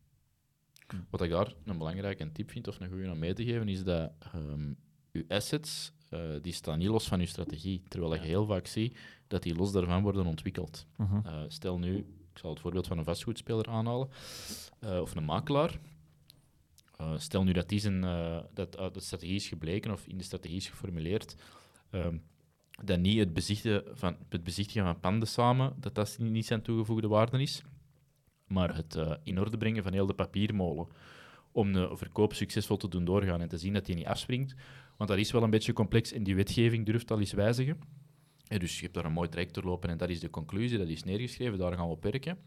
Wat 1.10 1.22
ik 1.22 1.30
daar 1.30 1.54
een 1.64 1.78
belangrijke 1.78 2.32
tip 2.32 2.50
vind, 2.50 2.68
of 2.68 2.80
een 2.80 2.88
goede 2.88 3.10
om 3.10 3.18
mee 3.18 3.32
te 3.32 3.44
geven, 3.44 3.68
is 3.68 3.84
dat 3.84 4.12
um, 4.34 4.76
uw 5.12 5.24
assets, 5.28 5.92
uh, 6.10 6.20
die 6.42 6.52
staan 6.52 6.78
niet 6.78 6.88
los 6.88 7.08
van 7.08 7.20
uw 7.20 7.26
strategie. 7.26 7.82
Terwijl 7.88 8.14
ja. 8.14 8.20
je 8.20 8.26
heel 8.26 8.46
vaak 8.46 8.66
ziet 8.66 8.98
dat 9.26 9.42
die 9.42 9.54
los 9.54 9.72
daarvan 9.72 10.02
worden 10.02 10.26
ontwikkeld. 10.26 10.86
Uh 10.96 11.10
-huh. 11.10 11.24
uh, 11.26 11.42
stel 11.48 11.78
nu, 11.78 11.96
ik 12.32 12.38
zal 12.38 12.50
het 12.50 12.60
voorbeeld 12.60 12.86
van 12.86 12.98
een 12.98 13.04
vastgoedspeler 13.04 13.68
aanhalen, 13.68 14.08
of 14.80 15.14
een 15.14 15.24
makelaar. 15.24 15.78
Stel 17.16 17.44
nu 17.44 17.52
dat, 17.52 17.68
die 17.68 17.80
zijn, 17.80 18.00
dat 18.54 18.72
de 18.72 19.00
strategie 19.00 19.34
is 19.34 19.48
gebleken 19.48 19.90
of 19.90 20.06
in 20.06 20.18
de 20.18 20.24
strategie 20.24 20.56
is 20.56 20.68
geformuleerd. 20.68 21.36
Um, 21.90 22.22
dat 22.84 22.98
niet 22.98 23.18
het 23.18 23.32
bezichtigen 23.32 23.84
van, 23.92 24.16
het 24.28 24.44
bezichtigen 24.44 24.84
van 24.84 25.00
panden 25.00 25.28
samen, 25.28 25.74
dat 25.76 25.94
dat 25.94 26.16
niet 26.18 26.46
zijn 26.46 26.62
toegevoegde 26.62 27.08
waarde 27.08 27.42
is, 27.42 27.62
maar 28.46 28.76
het 28.76 28.94
uh, 28.96 29.14
in 29.22 29.40
orde 29.40 29.56
brengen 29.56 29.82
van 29.82 29.92
heel 29.92 30.06
de 30.06 30.14
papiermolen 30.14 30.86
om 31.52 31.72
de 31.72 31.90
verkoop 31.92 32.34
succesvol 32.34 32.76
te 32.76 32.88
doen 32.88 33.04
doorgaan 33.04 33.40
en 33.40 33.48
te 33.48 33.58
zien 33.58 33.72
dat 33.72 33.86
die 33.86 33.94
niet 33.94 34.06
afspringt. 34.06 34.54
Want 34.96 35.10
dat 35.10 35.18
is 35.18 35.30
wel 35.32 35.42
een 35.42 35.50
beetje 35.50 35.72
complex 35.72 36.12
en 36.12 36.22
die 36.22 36.34
wetgeving 36.34 36.86
durft 36.86 37.10
al 37.10 37.18
eens 37.18 37.32
wijzigen. 37.32 37.78
En 38.46 38.58
dus 38.58 38.76
je 38.76 38.82
hebt 38.82 38.94
daar 38.94 39.04
een 39.04 39.12
mooi 39.12 39.28
traject 39.28 39.54
doorlopen 39.54 39.90
en 39.90 39.96
dat 39.96 40.08
is 40.08 40.20
de 40.20 40.30
conclusie, 40.30 40.78
dat 40.78 40.88
is 40.88 41.04
neergeschreven, 41.04 41.58
daar 41.58 41.72
gaan 41.72 41.86
we 41.86 41.92
op 41.92 42.02
werken. 42.02 42.38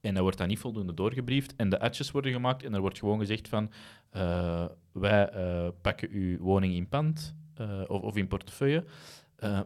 En 0.00 0.14
dat 0.14 0.22
wordt 0.22 0.38
dan 0.38 0.48
niet 0.48 0.58
voldoende 0.58 0.94
doorgebriefd 0.94 1.56
en 1.56 1.68
de 1.68 1.80
adjes 1.80 2.10
worden 2.10 2.32
gemaakt 2.32 2.64
en 2.64 2.74
er 2.74 2.80
wordt 2.80 2.98
gewoon 2.98 3.18
gezegd 3.18 3.48
van 3.48 3.70
uh, 4.16 4.64
wij 4.92 5.34
uh, 5.34 5.68
pakken 5.80 6.10
uw 6.10 6.38
woning 6.38 6.74
in 6.74 6.88
pand, 6.88 7.34
uh, 7.60 7.82
of, 7.86 8.02
of, 8.02 8.16
in 8.16 8.28
portefeuille. 8.28 8.84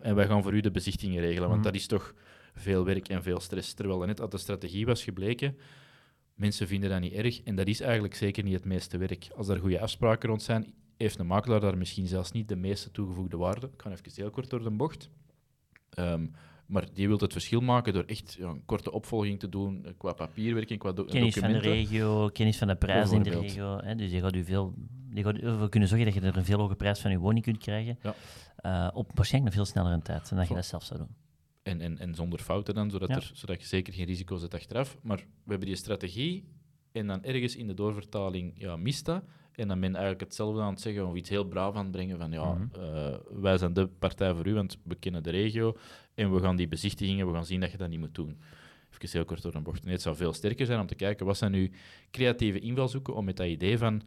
En 0.01 0.15
wij 0.15 0.27
gaan 0.27 0.43
voor 0.43 0.53
u 0.53 0.61
de 0.61 0.71
bezichtingen 0.71 1.21
regelen, 1.21 1.49
want 1.49 1.59
mm. 1.59 1.65
dat 1.65 1.75
is 1.75 1.87
toch 1.87 2.15
veel 2.55 2.85
werk 2.85 3.09
en 3.09 3.23
veel 3.23 3.41
stress. 3.41 3.75
Terwijl 3.75 4.01
er 4.01 4.07
net 4.07 4.21
uit 4.21 4.31
de 4.31 4.39
strategie 4.39 4.87
was 4.87 5.05
gebleken, 5.05 5.59
mensen 6.35 6.67
vinden 6.67 6.91
dat 6.91 7.01
niet 7.01 7.13
erg 7.13 7.43
en 7.43 7.55
dat 7.55 7.67
is 7.67 7.81
eigenlijk 7.81 8.15
zeker 8.15 8.45
niet 8.45 8.55
het 8.55 8.65
meeste 8.65 8.99
werk. 8.99 9.29
Als 9.37 9.49
er 9.49 9.61
goede 9.61 9.81
afspraken 9.81 10.29
rond 10.29 10.43
zijn, 10.43 10.75
heeft 10.97 11.19
een 11.19 11.27
makelaar 11.27 11.61
daar 11.61 11.79
misschien 11.79 12.07
zelfs 12.07 12.33
niet 12.33 12.49
de 12.49 12.57
meeste 12.57 12.91
toegevoegde 12.91 13.37
waarde. 13.37 13.67
Ik 13.67 13.83
ga 13.83 13.91
even 13.91 14.13
heel 14.15 14.31
kort 14.31 14.51
door 14.51 14.63
de 14.63 14.71
bocht. 14.71 15.11
Um, 15.99 16.35
maar 16.67 16.87
die 16.93 17.09
wil 17.09 17.19
het 17.19 17.33
verschil 17.33 17.61
maken 17.61 17.93
door 17.93 18.05
echt 18.05 18.37
ja, 18.39 18.49
een 18.49 18.65
korte 18.65 18.93
opvolging 18.93 19.39
te 19.39 19.49
doen 19.49 19.87
qua 19.97 20.13
papierwerking, 20.13 20.79
qua 20.79 20.93
do 20.93 21.05
kennis 21.05 21.35
documenten. 21.35 21.63
van 21.63 21.71
de 21.71 21.77
regio, 21.77 22.29
kennis 22.29 22.59
van 22.59 22.69
de 22.69 22.77
prijs 22.77 23.11
in 23.11 23.23
de 23.23 23.31
regio. 23.31 23.79
Hè, 23.83 23.95
dus 23.95 24.11
je 24.11 24.21
gaat 24.21 24.35
u 24.35 24.45
veel, 24.45 24.75
je 25.13 25.23
gaat 25.23 25.37
ervoor 25.37 25.69
kunnen 25.69 25.89
zorgen 25.89 26.07
dat 26.07 26.15
je 26.15 26.21
er 26.21 26.37
een 26.37 26.45
veel 26.45 26.59
hogere 26.59 26.77
prijs 26.77 27.01
van 27.01 27.11
je 27.11 27.19
woning 27.19 27.45
kunt 27.45 27.59
krijgen. 27.59 27.99
Ja. 28.03 28.15
Uh, 28.67 28.97
op 28.97 29.11
waarschijnlijk 29.15 29.55
een 29.55 29.61
veel 29.63 29.73
snellere 29.73 30.03
tijd 30.03 30.29
dan 30.29 30.39
dat 30.39 30.49
je 30.49 30.55
dat 30.55 30.65
zelf 30.67 30.85
zou 30.85 30.99
doen. 30.99 31.09
En, 31.63 31.81
en, 31.81 31.99
en 31.99 32.15
zonder 32.15 32.39
fouten 32.39 32.75
dan, 32.75 32.91
zodat, 32.91 33.09
Ja. 33.09 33.15
er, 33.15 33.31
zodat 33.35 33.61
je 33.61 33.67
zeker 33.67 33.93
geen 33.93 34.07
risico's 34.07 34.41
hebt 34.41 34.55
achteraf. 34.55 34.99
Maar 35.03 35.17
we 35.17 35.51
hebben 35.51 35.69
die 35.69 35.77
strategie 35.77 36.45
en 36.93 37.07
dan 37.07 37.25
ergens 37.25 37.57
in 37.57 37.67
de 37.67 37.75
doorvertaling 37.75 38.53
ja, 38.57 38.77
mist 38.77 39.05
dat. 39.05 39.25
En 39.57 39.69
dan 39.69 39.81
ben 39.81 39.89
je 39.89 39.95
eigenlijk 39.95 40.25
hetzelfde 40.25 40.61
aan 40.61 40.71
het 40.73 40.81
zeggen 40.81 41.07
of 41.07 41.15
iets 41.15 41.29
heel 41.29 41.45
braaf 41.45 41.75
aan 41.75 41.83
het 41.83 41.91
brengen 41.93 42.19
van 42.19 42.31
ja, 42.31 42.53
Mhm. 42.53 42.81
eh, 42.81 43.15
wij 43.41 43.59
zijn 43.59 43.73
de 43.73 43.87
partij 43.87 44.35
voor 44.35 44.47
u, 44.47 44.55
want 44.55 44.79
we 44.83 44.95
kennen 44.95 45.23
de 45.23 45.31
regio 45.31 45.77
en 46.15 46.35
we 46.35 46.41
gaan 46.41 46.57
die 46.57 46.69
bezichtigingen, 46.69 47.27
we 47.27 47.33
gaan 47.33 47.47
zien 47.47 47.61
dat 47.61 47.71
je 47.71 47.77
dat 47.77 47.89
niet 47.89 47.99
moet 48.01 48.15
doen. 48.15 48.39
Even 48.93 49.09
heel 49.19 49.25
kort 49.25 49.43
door 49.43 49.55
een 49.55 49.63
bocht. 49.63 49.85
Nee, 49.85 49.93
het 49.93 50.03
zou 50.03 50.17
veel 50.17 50.33
sterker 50.33 50.67
zijn 50.67 50.81
om 50.81 50.87
te 50.87 50.95
kijken 50.95 51.27
wat 51.27 51.37
zijn 51.37 51.53
nu 51.53 51.71
creatieve 52.11 52.59
invalshoeken 52.59 53.15
om 53.15 53.25
met 53.25 53.37
dat 53.37 53.47
idee 53.47 53.79
van 53.79 54.03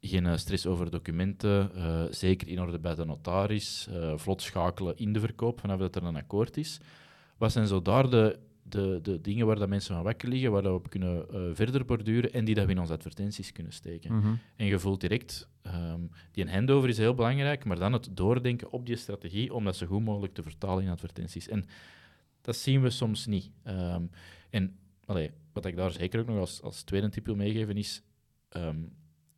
geen 0.00 0.26
eh, 0.26 0.36
stress 0.36 0.66
over 0.66 0.90
documenten, 0.90 1.74
eh, 1.74 2.02
zeker 2.10 2.48
in 2.48 2.60
orde 2.60 2.78
bij 2.78 2.94
de 2.94 3.04
notaris, 3.04 3.88
vlot 4.16 4.42
schakelen 4.42 4.96
in 4.96 5.12
de 5.12 5.20
verkoop 5.20 5.60
vanaf 5.60 5.78
dat 5.78 5.96
er 5.96 6.04
een 6.04 6.16
akkoord 6.16 6.56
is. 6.56 6.80
Wat 7.36 7.52
zijn 7.52 7.66
zo 7.66 7.82
daar 7.82 8.10
de, 8.10 8.38
de, 8.74 8.98
de 9.02 9.20
dingen 9.20 9.46
waar 9.46 9.58
dat 9.58 9.68
mensen 9.68 9.94
van 9.94 10.04
wakker 10.04 10.28
liggen, 10.28 10.50
waar 10.50 10.62
dat 10.62 10.70
we 10.70 10.78
op 10.78 10.90
kunnen 10.90 11.28
eh, 11.28 11.40
verder 11.52 11.84
borduren 11.84 12.32
en 12.32 12.44
die 12.44 12.54
dat 12.54 12.66
we 12.66 12.72
in 12.72 12.78
onze 12.78 12.92
advertenties 12.92 13.52
kunnen 13.52 13.72
steken? 13.72 14.16
Mhm. 14.16 14.34
En 14.56 14.66
je 14.66 14.78
voelt 14.78 15.00
direct, 15.00 15.48
ehm, 15.62 16.00
die 16.32 16.50
handover 16.50 16.88
is 16.88 16.98
heel 16.98 17.14
belangrijk, 17.14 17.64
maar 17.64 17.78
dan 17.78 17.92
het 17.92 18.08
doordenken 18.12 18.70
op 18.70 18.86
die 18.86 18.96
strategie 18.96 19.54
om 19.54 19.64
dat 19.64 19.76
zo 19.76 19.86
goed 19.86 20.04
mogelijk 20.04 20.34
te 20.34 20.42
vertalen 20.42 20.84
in 20.84 20.90
advertenties. 20.90 21.48
En 21.48 21.64
dat 22.40 22.56
zien 22.56 22.82
we 22.82 22.90
soms 22.90 23.26
niet. 23.26 23.50
Ehm, 23.62 24.02
en 24.50 24.76
allee, 25.04 25.30
wat 25.52 25.64
ik 25.64 25.76
daar 25.76 25.92
zeker 25.92 26.20
ook 26.20 26.26
nog 26.26 26.38
als, 26.38 26.62
als 26.62 26.82
tweede 26.82 27.08
tip 27.08 27.26
wil 27.26 27.36
meegeven 27.36 27.76
is, 27.76 28.02
ehm, 28.48 28.78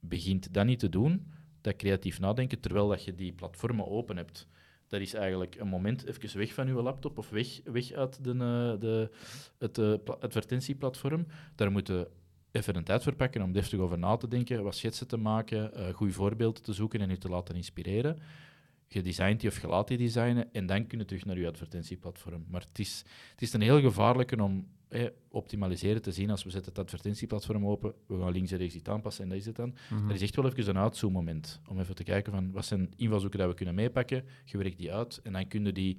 begint 0.00 0.52
dat 0.54 0.66
niet 0.66 0.78
te 0.78 0.88
doen, 0.88 1.32
dat 1.60 1.76
creatief 1.76 2.20
nadenken, 2.20 2.60
terwijl 2.60 2.88
dat 2.88 3.04
je 3.04 3.14
die 3.14 3.32
platformen 3.32 3.88
open 3.88 4.16
hebt. 4.16 4.46
Dat 4.88 5.00
is 5.00 5.14
eigenlijk 5.14 5.54
een 5.54 5.68
moment 5.68 6.06
even 6.06 6.38
weg 6.38 6.54
van 6.54 6.66
je 6.66 6.72
laptop 6.72 7.18
of 7.18 7.30
weg, 7.30 7.60
weg 7.64 7.92
uit 7.92 8.24
de, 8.24 8.30
eh, 8.30 8.80
de, 8.80 9.10
het 9.58 9.78
eh, 9.78 9.94
pla- 10.04 10.16
advertentieplatform. 10.20 11.26
Daar 11.54 11.72
moeten 11.72 12.08
even 12.50 12.76
een 12.76 12.84
tijd 12.84 13.02
voor 13.02 13.14
pakken 13.14 13.42
om 13.42 13.52
deftig 13.52 13.78
over 13.78 13.98
na 13.98 14.16
te 14.16 14.28
denken, 14.28 14.62
wat 14.62 14.74
schetsen 14.74 15.08
te 15.08 15.16
maken, 15.16 15.74
eh 15.74 15.94
goede 15.94 16.12
voorbeelden 16.12 16.62
te 16.62 16.72
zoeken 16.72 17.00
en 17.00 17.08
je 17.08 17.18
te 17.18 17.28
laten 17.28 17.54
inspireren. 17.54 18.18
Je 18.88 19.02
designt 19.02 19.40
die 19.40 19.50
of 19.50 19.60
je 19.60 19.66
laat 19.66 19.88
die 19.88 19.98
designen 19.98 20.52
en 20.52 20.66
dan 20.66 20.86
kun 20.86 20.98
je 20.98 21.04
terug 21.04 21.24
naar 21.24 21.38
je 21.38 21.46
advertentieplatform. 21.46 22.44
Maar 22.48 22.60
het 22.60 22.78
is, 22.78 23.04
het 23.30 23.42
is 23.42 23.52
een 23.52 23.60
heel 23.60 23.80
gevaarlijke 23.80 24.42
om 24.42 24.66
eh, 24.88 25.06
optimaliseren 25.28 26.02
te 26.02 26.12
zien 26.12 26.30
als 26.30 26.44
we 26.44 26.50
zetten 26.50 26.72
het 26.72 26.80
advertentieplatform 26.80 27.66
open, 27.66 27.94
we 28.06 28.18
gaan 28.18 28.32
links 28.32 28.52
en 28.52 28.58
rechts 28.58 28.74
iets 28.74 28.88
aanpassen 28.88 29.24
en 29.24 29.28
dat 29.30 29.38
is 29.38 29.46
het 29.46 29.56
dan. 29.56 29.74
Mhm. 29.90 30.08
Er 30.08 30.14
is 30.14 30.22
echt 30.22 30.36
wel 30.36 30.46
even 30.46 30.68
een 30.68 30.82
uitzoommoment 30.82 31.60
om 31.68 31.80
even 31.80 31.94
te 31.94 32.04
kijken 32.04 32.32
van 32.32 32.52
wat 32.52 32.64
zijn 32.64 32.92
invalshoeken 32.96 33.38
dat 33.38 33.48
we 33.48 33.54
kunnen 33.54 33.74
meepakken, 33.74 34.24
je 34.44 34.58
werkt 34.58 34.78
die 34.78 34.92
uit 34.92 35.20
en 35.22 35.32
dan 35.32 35.48
kunnen 35.48 35.74
die 35.74 35.96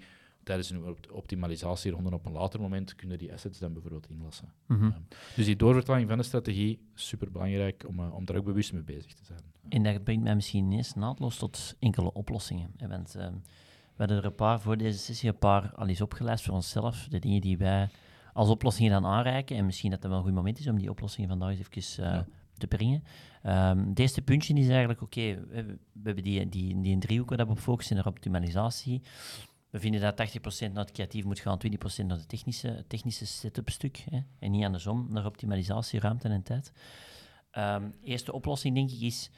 tijdens 0.48 0.70
een 0.70 0.86
op- 0.88 1.12
optimalisatieronde 1.12 2.14
op 2.14 2.26
een 2.26 2.32
later 2.32 2.62
moment 2.62 2.96
kunnen 2.96 3.18
die 3.18 3.34
assets 3.34 3.60
dan 3.60 3.74
bijvoorbeeld 3.74 4.10
inlassen. 4.10 4.54
Mhm. 4.66 4.86
Ja. 4.86 4.98
Dus 5.36 5.46
die 5.46 5.56
doorvertaling 5.56 6.08
van 6.10 6.18
de 6.18 6.24
strategie, 6.24 6.80
super 6.94 7.32
belangrijk 7.32 7.84
om, 7.88 8.00
eh, 8.00 8.14
om 8.16 8.26
daar 8.26 8.38
ook 8.38 8.46
bewust 8.46 8.74
mee 8.74 8.84
bezig 8.84 9.14
te 9.14 9.26
zijn. 9.26 9.40
En 9.70 9.84
dat 9.84 10.04
brengt 10.04 10.24
mij 10.24 10.36
misschien 10.36 10.66
ineens 10.66 10.94
naadloos 10.94 11.38
tot 11.38 11.76
enkele 11.80 12.14
oplossingen. 12.14 12.72
hè, 12.78 12.88
Want 12.88 13.16
ehm, 13.16 13.34
we 13.34 14.04
hadden 14.04 14.18
er 14.18 14.26
een 14.26 14.36
paar 14.36 14.62
voor 14.62 14.78
deze 14.78 14.98
sessie 15.00 15.30
een 15.30 15.38
paar 15.38 15.72
al 15.76 15.88
eens 15.88 16.02
opgelijst 16.02 16.44
voor 16.46 16.54
onszelf. 16.54 17.08
De 17.10 17.20
dingen 17.20 17.42
die 17.42 17.58
wij 17.58 17.90
als 18.34 18.50
oplossingen 18.50 18.92
gaan 18.92 19.06
aanreiken. 19.06 19.58
En 19.58 19.66
misschien 19.66 19.90
dat 19.92 20.00
het 20.02 20.10
wel 20.12 20.18
een 20.20 20.26
goed 20.26 20.34
moment 20.34 20.60
is 20.60 20.68
om 20.68 20.78
die 20.78 20.90
oplossingen 20.90 21.30
vandaag 21.30 21.50
eens 21.50 21.60
even 21.70 22.04
eh, 22.06 22.12
Ja. 22.14 22.26
te 22.58 22.68
brengen. 22.68 23.04
Ehm 23.44 23.88
het 23.90 24.00
eerste 24.00 24.22
puntje 24.22 24.54
is 24.54 24.68
eigenlijk, 24.68 25.02
oké, 25.02 25.46
we, 25.50 25.64
we 25.92 26.02
hebben 26.04 26.24
die, 26.24 26.50
die, 26.50 26.82
die 26.82 26.98
driehoek 26.98 27.30
waar 27.30 27.46
we 27.46 27.52
op 27.52 27.60
focussen, 27.60 27.96
naar 27.96 28.06
optimalisatie. 28.06 29.02
We 29.78 29.84
vinden 29.84 30.02
dat 30.02 30.40
80% 30.70 30.72
naar 30.72 30.84
het 30.84 30.92
creatief 30.92 31.24
moet 31.24 31.40
gaan, 31.40 31.60
20% 32.02 32.06
naar 32.06 32.18
de 32.18 32.26
technische, 32.26 32.68
het 32.68 32.90
technische 32.90 33.26
setup 33.26 33.70
stuk. 33.70 34.06
Hè, 34.10 34.20
en 34.40 34.52
niet 34.52 34.66
andersom, 34.66 35.08
naar 35.10 35.26
optimalisatie, 35.26 36.00
ruimte 36.00 36.28
en 36.28 36.44
tijd. 36.44 36.72
Ehm 37.52 37.90
eerste 38.04 38.34
oplossing, 38.34 38.76
denk 38.76 38.92
ik, 38.92 39.00
is 39.00 39.30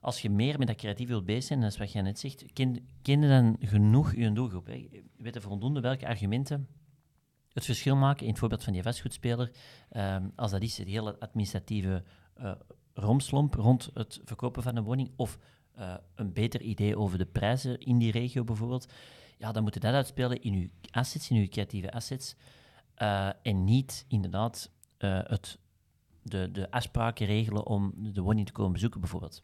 als 0.00 0.22
je 0.22 0.30
meer 0.30 0.58
met 0.58 0.66
dat 0.66 0.76
creatief 0.76 1.08
wilt 1.08 1.24
bezig 1.24 1.44
zijn, 1.44 1.60
dat 1.60 1.72
is 1.72 1.78
wat 1.78 1.92
jij 1.92 2.02
net 2.02 2.18
zegt, 2.18 2.44
ken, 2.52 2.88
je 3.02 3.18
dan 3.18 3.56
genoeg 3.60 4.14
je 4.14 4.32
doelgroep? 4.32 4.66
Hè? 4.66 4.88
Weet 5.16 5.34
je 5.34 5.40
voldoende 5.40 5.80
welke 5.80 6.06
argumenten 6.06 6.68
het 7.52 7.64
verschil 7.64 7.96
maken 7.96 8.22
in 8.22 8.30
het 8.30 8.38
voorbeeld 8.38 8.64
van 8.64 8.72
die 8.72 8.82
vastgoedspeler, 8.82 9.50
ehm, 9.88 10.28
als 10.34 10.50
dat 10.50 10.62
is 10.62 10.78
het 10.78 10.88
hele 10.88 11.18
administratieve 11.18 12.04
eh 12.34 12.52
romslomp 12.94 13.54
rond 13.54 13.90
het 13.94 14.20
verkopen 14.24 14.62
van 14.62 14.76
een 14.76 14.84
woning, 14.84 15.10
of 15.16 15.38
eh, 15.72 15.94
een 16.14 16.32
beter 16.32 16.60
idee 16.60 16.98
over 16.98 17.18
de 17.18 17.26
prijzen 17.26 17.78
in 17.78 17.98
die 17.98 18.12
regio 18.12 18.44
bijvoorbeeld, 18.44 18.92
ja, 19.38 19.52
dan 19.52 19.62
moet 19.62 19.80
dat 19.80 19.92
uitspelen 19.92 20.42
in 20.42 20.60
je 20.60 20.70
assets, 20.90 21.30
in 21.30 21.36
je 21.36 21.48
creatieve 21.48 21.92
assets, 21.92 22.36
eh, 22.94 23.28
en 23.42 23.64
niet 23.64 24.04
inderdaad 24.08 24.70
eh, 24.96 25.20
het, 25.22 25.58
de, 26.22 26.50
de 26.50 26.70
afspraken 26.70 27.26
regelen 27.26 27.66
om 27.66 27.92
de 27.96 28.20
woning 28.20 28.46
te 28.46 28.52
komen 28.52 28.72
bezoeken 28.72 29.00
bijvoorbeeld. 29.00 29.42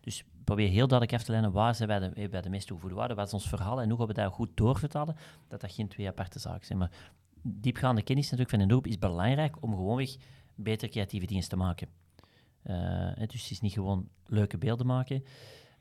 Dus 0.00 0.24
probeer 0.44 0.68
heel 0.68 0.86
duidelijk 0.88 1.18
af 1.18 1.24
te 1.24 1.32
lijnen 1.32 1.52
waar 1.52 1.74
zijn 1.74 1.88
wij 1.88 1.98
de, 1.98 2.06
eh, 2.06 2.30
bij 2.30 2.40
de 2.40 2.50
meest 2.50 2.66
toegevoegde 2.66 2.98
waarde, 2.98 3.14
wat 3.14 3.26
is 3.26 3.32
ons 3.32 3.48
verhaal 3.48 3.80
en 3.80 3.88
hoe 3.88 3.98
gaan 3.98 4.06
we 4.06 4.12
dat 4.12 4.32
goed 4.32 4.50
doorvertalen, 4.54 5.16
dat 5.48 5.60
dat 5.60 5.72
geen 5.72 5.88
twee 5.88 6.08
aparte 6.08 6.38
zaken 6.38 6.66
zijn. 6.66 6.78
Maar 6.78 6.90
diepgaande 7.42 8.02
kennis 8.02 8.24
natuurlijk 8.24 8.50
van 8.50 8.60
een 8.60 8.68
dorp 8.68 8.86
is 8.86 8.98
belangrijk 8.98 9.62
om 9.62 9.70
gewoonweg 9.70 10.16
beter 10.54 10.88
creatieve 10.88 11.26
dingen 11.26 11.48
te 11.48 11.56
maken. 11.56 11.88
Dus 13.16 13.42
het 13.42 13.50
is 13.50 13.60
niet 13.60 13.72
gewoon 13.72 14.08
leuke 14.26 14.58
beelden 14.58 14.86
maken. 14.86 15.24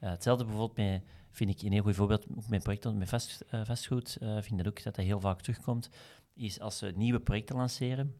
Eh, 0.02 0.10
hetzelfde 0.10 0.46
bijvoorbeeld 0.46 1.02
vind 1.30 1.50
ik 1.50 1.62
een 1.62 1.72
heel 1.72 1.84
goed 1.84 1.96
voorbeeld, 1.96 2.26
ook 2.30 2.48
met 2.50 2.64
projecten 2.64 2.98
met 2.98 3.10
vast, 3.10 3.42
eh, 3.42 3.62
vastgoed, 3.66 4.18
eh 4.20 4.42
vind 4.42 4.58
dat 4.58 4.68
ook 4.68 4.84
dat 4.84 4.96
dat 4.96 5.06
heel 5.06 5.20
vaak 5.20 5.42
terugkomt, 5.42 5.90
is 6.34 6.60
als 6.60 6.78
ze 6.78 6.94
nieuwe 6.96 7.20
projecten 7.20 7.56
lanceren, 7.56 8.16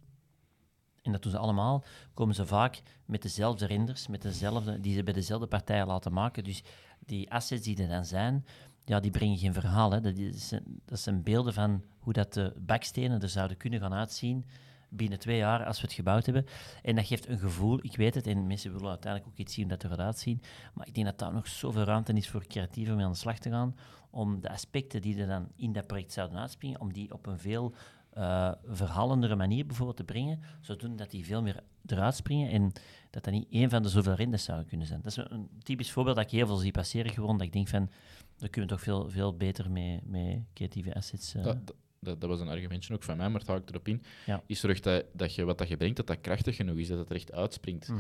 en 1.02 1.12
dat 1.12 1.22
doen 1.22 1.32
ze 1.32 1.38
allemaal, 1.38 1.84
komen 2.14 2.36
ze 2.36 2.46
vaak 2.46 2.82
met 3.06 3.22
dezelfde 3.22 3.66
renders, 3.66 4.08
met 4.08 4.22
dezelfde, 4.22 4.80
die 4.80 4.96
ze 4.96 5.04
bij 5.04 5.14
dezelfde 5.14 5.48
partijen 5.48 5.88
laten 5.88 6.14
maken. 6.14 6.44
Dus 6.44 6.64
die 7.00 7.32
assets 7.32 7.64
die 7.64 7.82
er 7.82 7.88
dan 7.88 8.06
zijn, 8.06 8.46
ja, 8.86 9.00
die 9.00 9.12
brengen 9.12 9.38
geen 9.38 9.54
verhaal. 9.54 9.92
Hè. 9.92 10.02
Dat, 10.02 10.18
is, 10.18 10.54
dat 10.86 11.00
zijn 11.00 11.24
beelden 11.24 11.54
van 11.54 11.84
hoe 12.00 12.14
dat 12.14 12.34
de 12.34 12.54
bakstenen 12.58 13.22
er 13.22 13.30
zouden 13.30 13.58
kunnen 13.58 13.80
gaan 13.80 13.94
uitzien 13.94 14.46
binnen 14.94 15.20
twee 15.20 15.38
jaar 15.38 15.66
als 15.66 15.82
we 15.82 15.88
het 15.88 15.96
gebouwd 15.96 16.26
hebben. 16.26 16.46
En 16.82 16.96
dat 16.96 17.06
geeft 17.06 17.28
een 17.28 17.40
gevoel, 17.40 17.80
ik 17.82 17.96
weet 17.96 18.16
het, 18.16 18.28
en 18.28 18.48
mensen 18.48 18.74
willen 18.74 18.90
uiteindelijk 18.90 19.32
ook 19.32 19.40
iets 19.40 19.54
zien 19.54 19.68
dat 19.68 19.84
er 19.84 19.90
gaat 19.90 20.00
uitzien, 20.00 20.42
maar 20.74 20.88
ik 20.88 20.94
denk 20.94 21.06
dat 21.06 21.20
daar 21.20 21.34
nog 21.34 21.48
zoveel 21.48 21.84
ruimte 21.84 22.14
is 22.14 22.30
voor 22.30 22.48
creatieven 22.48 22.96
mee 22.96 23.06
aan 23.06 23.12
de 23.12 23.18
slag 23.18 23.40
te 23.40 23.50
gaan, 23.50 23.76
om 24.10 24.42
de 24.42 24.50
aspecten 24.50 25.02
die 25.02 25.18
er 25.18 25.28
dan 25.28 25.48
in 25.56 25.74
dat 25.74 25.88
project 25.88 26.14
zouden 26.14 26.40
uitspringen, 26.40 26.82
om 26.82 26.94
die 26.94 27.14
op 27.14 27.26
een 27.26 27.40
veel 27.40 27.74
eh 28.12 28.52
verhalendere 28.66 29.36
manier 29.36 29.66
bijvoorbeeld 29.66 29.98
te 29.98 30.04
brengen, 30.04 30.40
zodat 30.62 31.12
die 31.12 31.26
veel 31.26 31.42
meer 31.42 31.64
eruit 31.86 32.16
springen 32.16 32.52
en 32.52 32.72
dat 33.10 33.24
dat 33.24 33.34
niet 33.34 33.48
één 33.50 33.70
van 33.70 33.84
de 33.84 33.90
zoveel 33.90 34.14
renders 34.14 34.44
zou 34.44 34.64
kunnen 34.64 34.88
zijn. 34.88 35.02
Dat 35.02 35.12
is 35.12 35.18
een, 35.18 35.50
typisch 35.64 35.92
voorbeeld 35.92 36.16
dat 36.16 36.26
ik 36.26 36.32
heel 36.32 36.48
veel 36.48 36.56
zie 36.56 36.72
passeren 36.72 37.12
gewoon, 37.12 37.38
dat 37.38 37.48
ik 37.48 37.54
denk 37.54 37.68
van, 37.68 37.90
daar 38.38 38.50
kunnen 38.50 38.70
we 38.70 38.76
toch 38.76 38.84
veel, 38.84 39.10
veel 39.10 39.38
beter 39.38 39.72
mee, 39.72 40.46
creatieve 40.54 40.94
assets... 40.94 41.32
dat, 41.32 41.74
dat 42.02 42.30
was 42.30 42.40
een 42.40 42.48
argumentje 42.48 42.94
ook 42.94 43.04
van 43.04 43.18
mij, 43.18 43.30
maar 43.30 43.40
het 43.40 43.50
haakt 43.50 43.70
erop 43.70 43.88
in. 43.88 44.04
Ja. 44.26 44.44
Is 44.46 44.60
zorg 44.60 44.80
dat, 44.80 45.06
dat 45.14 45.36
je 45.36 45.44
wat 45.44 45.58
dat 45.58 45.68
je 45.68 45.78
brengt, 45.78 45.98
dat 45.98 46.08
dat 46.08 46.22
krachtig 46.22 46.56
genoeg 46.56 46.78
is, 46.78 46.88
dat 46.88 46.98
het 46.98 47.10
er 47.10 47.16
echt 47.16 47.32
uitspringt. 47.32 47.88
mhm. 47.88 48.00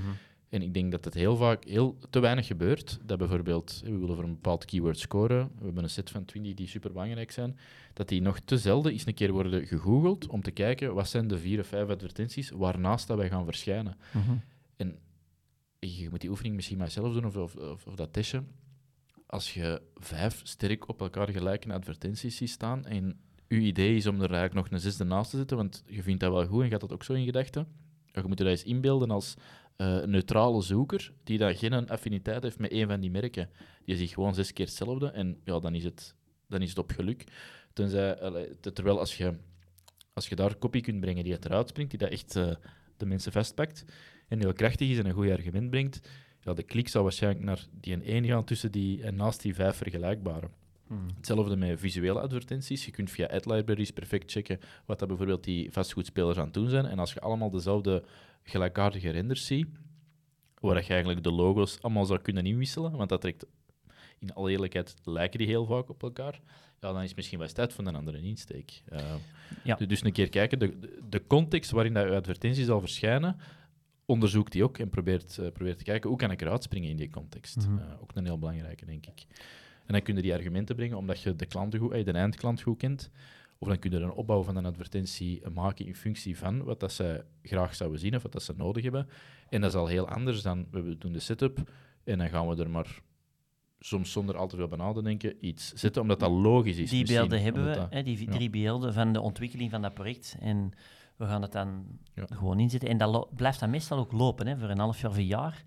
En 0.50 0.62
ik 0.62 0.74
denk 0.74 0.91
dat 0.91 1.05
het 1.05 1.13
heel 1.13 1.36
vaak 1.36 1.63
heel 1.63 1.98
te 2.10 2.20
weinig 2.20 2.48
gebeurt. 2.48 3.00
Dat 3.03 3.17
bijvoorbeeld, 3.17 3.81
we 3.84 3.98
willen 3.98 4.15
voor 4.15 4.24
een 4.24 4.34
bepaald 4.34 4.65
keyword 4.65 5.00
scoren. 5.00 5.51
We 5.58 5.65
hebben 5.65 5.84
een 5.84 5.89
set 5.89 6.10
van 6.10 6.25
20 6.25 6.53
die 6.53 6.67
super 6.67 6.91
belangrijk 6.91 7.31
zijn. 7.31 7.58
Dat 7.93 8.08
die 8.08 8.22
nog 8.22 8.39
te 8.39 8.58
zelden 8.58 8.91
eens 8.91 9.05
een 9.05 9.13
keer 9.13 9.31
worden 9.31 9.67
gegoogeld 9.67 10.27
om 10.27 10.41
te 10.41 10.51
kijken 10.51 10.93
wat 10.93 11.10
zijn 11.10 11.27
de 11.27 11.38
vier 11.38 11.60
of 11.60 11.67
vijf 11.67 11.89
advertenties 11.89 12.50
waarnaast 12.50 13.08
dat 13.08 13.17
wij 13.17 13.29
gaan 13.29 13.46
verschijnen. 13.46 13.98
Mhm. 14.12 14.36
En 14.75 15.00
je 15.79 16.10
moet 16.10 16.22
die 16.22 16.29
oefening 16.29 16.55
misschien 16.55 16.77
maar 16.77 16.91
zelf 16.91 17.13
doen 17.13 17.25
of, 17.25 17.36
of, 17.36 17.55
of, 17.55 17.88
of 17.88 17.96
dat 17.96 18.13
testje. 18.13 18.43
Als 19.25 19.53
je 19.53 19.81
vijf 19.96 20.41
sterk 20.43 20.88
op 20.88 21.01
elkaar 21.01 21.29
gelijke 21.29 21.74
advertenties 21.74 22.38
ziet 22.38 22.50
staan 22.50 22.86
en 22.86 23.20
je 23.55 23.67
idee 23.67 23.96
is 23.96 24.08
om 24.08 24.15
er 24.15 24.31
eigenlijk 24.31 24.53
nog 24.53 24.72
een 24.72 24.79
zesde 24.79 25.03
naast 25.03 25.29
te 25.29 25.38
zetten, 25.38 25.58
want 25.58 25.84
je 25.88 26.03
vindt 26.03 26.20
dat 26.20 26.31
wel 26.31 26.46
goed 26.46 26.63
en 26.63 26.70
gaat 26.70 26.81
dat 26.81 26.93
ook 26.93 27.03
zo 27.03 27.13
in 27.13 27.25
gedachten. 27.25 27.67
Je 28.12 28.22
moet 28.22 28.38
je 28.38 28.43
dat 28.43 28.53
eens 28.53 28.63
inbeelden 28.63 29.12
als 29.12 29.36
eh, 29.75 30.03
neutrale 30.03 30.62
zoeker 30.62 31.12
die 31.24 31.38
dan 31.38 31.55
geen 31.55 31.89
affiniteit 31.89 32.43
heeft 32.43 32.60
met 32.60 32.72
één 32.72 32.88
van 32.88 33.00
die 33.00 33.12
merken. 33.12 33.50
Die 33.86 33.96
ziet 33.96 34.13
gewoon 34.13 34.34
zes 34.34 34.53
keer 34.53 34.65
hetzelfde 34.65 35.08
en 35.12 35.41
ja, 35.43 35.60
dan 35.60 35.75
is 35.75 35.84
het, 35.84 36.15
dan 36.48 36.62
is 36.62 36.70
het 36.70 36.77
op 36.77 36.91
geluk. 36.91 37.24
Terwijl 38.74 39.00
als 39.00 39.17
je, 39.17 39.34
als 40.13 40.27
je 40.27 40.36
daar 40.36 40.55
kopie 40.55 40.81
kunt 40.81 41.00
brengen 41.00 41.24
die 41.24 41.34
het 41.34 41.46
eruit 41.46 41.70
springt, 41.70 41.91
die 41.91 42.00
dat 42.00 42.10
echt 42.10 42.36
eh, 42.36 42.51
de 42.98 43.05
mensen 43.05 43.31
vastpakt 43.31 43.86
en 44.27 44.39
heel 44.39 44.53
krachtig 44.53 44.89
is 44.89 44.98
en 44.98 45.05
een 45.05 45.13
goed 45.13 45.29
argument 45.29 45.70
brengt, 45.70 46.10
ja, 46.39 46.53
de 46.53 46.63
klik 46.63 46.88
zou 46.88 47.03
waarschijnlijk 47.03 47.46
naar 47.46 47.65
die 47.72 47.93
een 47.93 48.03
één 48.03 48.25
gaan 48.25 48.43
tussen 48.43 48.72
die 48.72 49.03
en 49.03 49.15
naast 49.15 49.41
die 49.41 49.55
vijf 49.55 49.75
vergelijkbare. 49.75 50.50
Mhm. 50.92 51.08
Hetzelfde 51.16 51.56
met 51.56 51.80
visuele 51.80 52.20
advertenties. 52.20 52.86
Je 52.86 52.92
kunt 52.92 53.12
via 53.12 53.26
ad 53.28 53.46
libraries 53.46 53.92
perfect 53.92 54.32
checken 54.32 54.60
wat 54.86 55.00
dat 55.00 55.08
bijvoorbeeld 55.08 55.44
die 55.44 55.72
vastgoedspelers 55.72 56.38
aan 56.38 56.46
het 56.46 56.54
doen 56.54 56.70
zijn. 56.70 56.86
En 56.86 57.00
als 57.00 57.14
je 57.14 57.20
allemaal 57.20 57.50
dezelfde 57.50 58.04
gelijkaardige 58.44 59.10
renders 59.10 59.46
ziet, 59.46 59.68
waar 60.60 60.76
je 60.84 60.90
eigenlijk 60.90 61.24
de 61.24 61.32
logo's 61.32 61.78
allemaal 61.82 62.06
zou 62.06 62.20
kunnen 62.20 62.46
inwisselen, 62.46 62.92
want 62.92 63.10
dat 63.10 63.22
trekt, 63.22 63.46
in 64.20 64.34
alle 64.34 64.52
eerlijkheid, 64.52 64.94
lijken 65.04 65.38
die 65.40 65.48
heel 65.48 65.66
vaak 65.66 65.90
op 65.90 66.04
elkaar. 66.04 66.40
ja, 66.80 66.92
dan 66.92 67.02
is 67.02 67.08
het 67.08 67.16
misschien 67.16 67.38
wel 67.38 67.48
eens 67.48 67.56
tijd 67.56 67.74
voor 67.74 67.86
een 67.88 67.96
andere 67.96 68.22
insteek. 68.22 68.82
Uh, 68.94 69.00
Ja. 69.64 69.76
du- 69.76 69.86
Dus 69.86 70.04
een 70.04 70.12
keer 70.12 70.30
kijken, 70.30 70.60
de, 70.60 70.98
de- 71.10 71.28
context 71.28 71.72
waarin 71.72 71.94
dat 71.94 72.04
je 72.08 72.16
advertentie 72.16 72.64
zal 72.66 72.80
verschijnen, 72.80 73.38
onderzoek 74.06 74.52
die 74.52 74.64
ook 74.64 74.78
en 74.78 74.90
probeert, 74.90 75.38
eh, 75.38 75.52
probeert 75.52 75.78
te 75.78 75.84
kijken 75.84 76.10
hoe 76.10 76.18
kan 76.18 76.32
ik 76.32 76.42
eruit 76.42 76.64
springen 76.64 76.90
in 76.90 76.98
die 76.98 77.10
context. 77.10 77.68
Mhm. 77.68 77.78
Eh, 77.78 78.02
ook 78.02 78.12
een 78.14 78.26
heel 78.26 78.38
belangrijke, 78.40 78.86
denk 78.86 79.06
ik. 79.06 79.26
En 79.86 79.94
dan 79.94 80.02
kun 80.02 80.16
je 80.16 80.22
die 80.22 80.34
argumenten 80.34 80.76
brengen 80.76 80.98
omdat 80.98 81.22
je 81.22 81.36
de, 81.36 81.46
klanten 81.46 81.80
goed, 81.80 81.92
eh, 81.92 82.06
de 82.06 82.12
eindklant 82.12 82.62
goed 82.62 82.78
kent. 82.78 83.10
Of 83.58 83.68
dan 83.68 83.80
kun 83.80 83.92
je 83.92 83.98
een 83.98 84.12
opbouw 84.12 84.44
van 84.44 84.56
een 84.56 84.66
advertentie 84.66 85.50
maken 85.54 85.86
in 85.86 85.96
functie 85.96 86.38
van 86.38 86.64
wat 86.64 86.80
dat 86.80 86.92
ze 86.92 87.24
graag 87.44 87.76
zouden 87.76 88.00
zien 88.00 88.16
of 88.16 88.22
wat 88.22 88.32
dat 88.32 88.44
ze 88.44 88.54
nodig 88.58 88.84
hebben. 88.84 89.08
En 89.50 89.62
dat 89.62 89.70
is 89.70 89.76
al 89.80 89.88
heel 89.88 90.08
anders 90.08 90.42
dan 90.42 90.68
we 90.72 90.98
doen 90.98 91.12
de 91.12 91.20
setup 91.20 91.72
en 92.04 92.18
dan 92.18 92.30
gaan 92.30 92.48
we 92.48 92.64
er 92.64 92.70
maar 92.70 93.02
soms 93.80 94.12
zonder 94.12 94.38
al 94.38 94.48
te 94.48 94.56
veel 94.56 94.68
bij 94.68 94.78
na 94.78 94.92
te 94.94 95.02
denken 95.02 95.46
iets 95.46 95.74
zetten, 95.74 96.02
omdat 96.02 96.20
dat 96.20 96.32
logisch 96.32 96.78
is. 96.78 96.90
Die 96.90 97.06
beelden 97.06 97.42
hebben 97.42 97.64
we, 97.64 97.68
omdat 97.70 97.84
dat- 97.84 97.94
hè, 97.94 98.04
die 98.04 98.26
ja. 98.26 98.32
drie 98.32 98.50
beelden 98.50 98.94
van 98.94 99.14
de 99.14 99.22
ontwikkeling 99.22 99.72
van 99.72 99.82
dat 99.82 99.94
project. 99.94 100.36
En 100.40 100.72
we 101.16 101.26
gaan 101.26 101.42
het 101.42 101.52
dan 101.52 101.86
Ja. 102.16 102.26
gewoon 102.30 102.60
inzetten. 102.60 102.90
En 102.90 102.98
dat 102.98 103.36
blijft 103.36 103.60
dan 103.60 103.70
meestal 103.70 103.98
ook 103.98 104.12
lopen, 104.12 104.48
hè, 104.48 104.58
voor 104.58 104.70
een 104.70 104.80
half 104.80 105.02
jaar 105.02 105.12
of 105.12 105.18
een 105.18 105.26
jaar. 105.26 105.64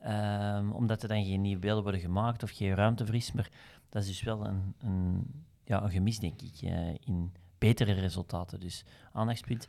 Ehm, 0.00 0.70
omdat 0.70 1.02
er 1.02 1.08
dan 1.08 1.24
geen 1.24 1.40
nieuwe 1.40 1.60
beelden 1.60 1.82
worden 1.82 2.00
gemaakt 2.00 2.42
of 2.42 2.50
geen 2.50 2.74
ruimte 2.74 3.06
voor 3.06 3.14
is. 3.14 3.32
Maar 3.32 3.50
dat 3.88 4.02
is 4.02 4.08
dus 4.08 4.22
wel 4.22 4.46
een, 4.46 4.74
een, 4.78 5.26
ja, 5.64 5.82
een 5.82 5.90
gemis, 5.90 6.18
denk 6.18 6.42
ik, 6.42 6.62
eh, 6.62 6.94
in 7.04 7.32
betere 7.58 7.92
resultaten. 7.92 8.60
Dus 8.60 8.84
aandachtspunt. 9.12 9.68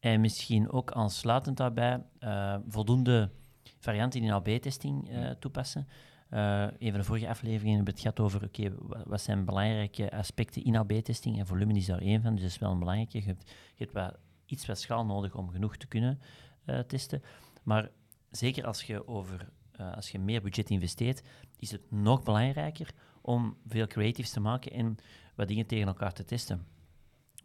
En 0.00 0.20
misschien 0.20 0.70
ook 0.70 0.92
aansluitend 0.92 1.56
daarbij 1.56 2.02
eh, 2.18 2.56
voldoende 2.68 3.30
varianten 3.78 4.22
in 4.22 4.30
AB-testing 4.32 5.10
eh, 5.10 5.30
toepassen. 5.30 5.88
Eh 6.28 6.66
een 6.78 6.90
van 6.90 7.00
de 7.00 7.04
vorige 7.04 7.28
afleveringen 7.28 7.76
hebben 7.76 7.84
we 7.84 7.90
het 7.90 8.00
gehad 8.00 8.20
over 8.20 8.44
oké, 8.44 8.74
wa- 8.78 9.02
wat 9.06 9.20
zijn 9.20 9.44
belangrijke 9.44 10.10
aspecten 10.10 10.64
in 10.64 10.76
AB-testing. 10.76 11.38
En 11.38 11.46
volume 11.46 11.74
is 11.74 11.86
daar 11.86 12.00
één 12.00 12.22
van, 12.22 12.32
dus 12.32 12.42
dat 12.42 12.50
is 12.50 12.58
wel 12.58 12.70
een 12.70 12.78
belangrijke. 12.78 13.18
Je 13.18 13.24
hebt, 13.24 13.50
je 13.50 13.84
hebt 13.84 13.92
wat, 13.92 14.18
iets 14.46 14.66
wat 14.66 14.80
schaal 14.80 15.04
nodig 15.04 15.34
om 15.34 15.50
genoeg 15.50 15.76
te 15.76 15.86
kunnen 15.86 16.20
testen. 16.86 17.22
Maar 17.62 17.90
zeker 18.30 18.66
als 18.66 18.82
je, 18.82 19.08
over, 19.08 19.48
eh, 19.78 19.94
als 19.94 20.10
je 20.10 20.18
meer 20.18 20.42
budget 20.42 20.70
investeert, 20.70 21.22
is 21.58 21.70
het 21.70 21.90
nog 21.90 22.22
belangrijker 22.22 22.90
om 23.20 23.56
veel 23.66 23.86
creatives 23.86 24.30
te 24.30 24.40
maken 24.40 24.72
en 24.72 24.96
wat 25.34 25.48
dingen 25.48 25.66
tegen 25.66 25.86
elkaar 25.86 26.12
te 26.12 26.24
testen 26.24 26.66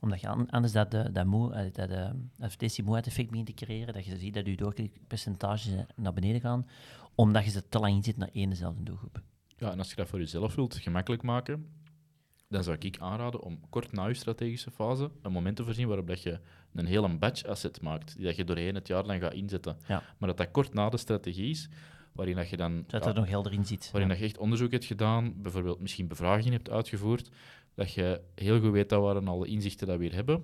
omdat 0.04 0.22
je 0.22 0.28
an- 0.28 0.50
anders 0.50 0.74
dat, 0.74 0.92
de, 0.92 1.12
dat, 1.12 1.26
moe, 1.26 1.54
eh, 1.54 1.74
dat 1.74 1.90
eh, 1.90 2.86
moe 2.86 2.98
effect 2.98 3.30
begint 3.30 3.46
te 3.46 3.54
creëren, 3.54 3.94
dat 3.94 4.06
je 4.06 4.18
ziet 4.18 4.34
dat 4.34 4.46
je 4.46 4.56
doorklikpercentages 4.56 5.74
eh, 5.74 5.80
naar 5.96 6.14
beneden 6.14 6.42
gaan, 6.42 6.68
omdat 7.16 7.44
je 7.44 7.50
ze 7.50 7.70
te 7.70 7.80
lang 7.80 7.96
inzet 7.96 8.18
naar 8.18 8.30
één 8.34 8.50
dezelfde 8.50 8.84
doelgroep. 8.84 9.22
Ja, 9.58 9.72
en 9.72 9.78
als 9.78 9.90
je 9.90 9.96
dat 9.96 10.08
voor 10.08 10.20
jezelf 10.20 10.56
wilt 10.56 10.76
gemakkelijk 10.76 11.24
maken, 11.24 11.68
dan 12.50 12.64
zou 12.64 12.78
ik 12.80 12.98
aanraden 13.00 13.42
om 13.42 13.60
kort 13.70 13.92
na 13.92 14.08
je 14.08 14.14
strategische 14.14 14.72
fase 14.72 15.12
een 15.22 15.32
moment 15.32 15.56
te 15.56 15.64
voorzien 15.64 15.88
waarop 15.88 16.08
dat 16.08 16.22
je 16.22 16.40
een 16.74 16.86
hele 16.86 17.18
batch 17.18 17.46
asset 17.46 17.82
maakt, 17.82 18.16
die 18.16 18.26
dat 18.26 18.36
je 18.36 18.44
doorheen 18.44 18.76
het 18.76 18.88
jaar 18.88 19.04
dan 19.04 19.20
gaat 19.20 19.34
inzetten. 19.34 19.78
Ja. 19.88 20.04
Maar 20.18 20.30
dat 20.30 20.38
dat 20.38 20.52
kort 20.52 20.74
na 20.74 20.90
de 20.90 20.98
strategie 20.98 21.50
is, 21.50 21.70
waarin 22.14 22.36
dat 22.36 22.50
je 22.50 22.58
dan... 22.58 22.86
Er 22.88 23.14
nog 23.14 23.28
helder 23.28 23.54
in 23.54 23.66
zit. 23.66 23.90
waarin 23.92 24.10
dat 24.10 24.20
je 24.20 24.26
echt 24.26 24.38
onderzoek 24.38 24.72
hebt 24.72 24.86
gedaan, 24.86 25.42
bijvoorbeeld 25.42 25.80
misschien 25.80 26.08
bevragingen 26.08 26.54
hebt 26.54 26.70
uitgevoerd, 26.70 27.30
dat 27.74 27.94
je 27.94 28.22
heel 28.36 28.60
goed 28.60 28.72
weet 28.72 28.90
dat 28.90 29.02
waren 29.02 29.28
alle 29.28 29.48
inzichten 29.48 29.88
dat 29.88 29.98
we 29.98 30.04
hier 30.04 30.14
hebben. 30.14 30.36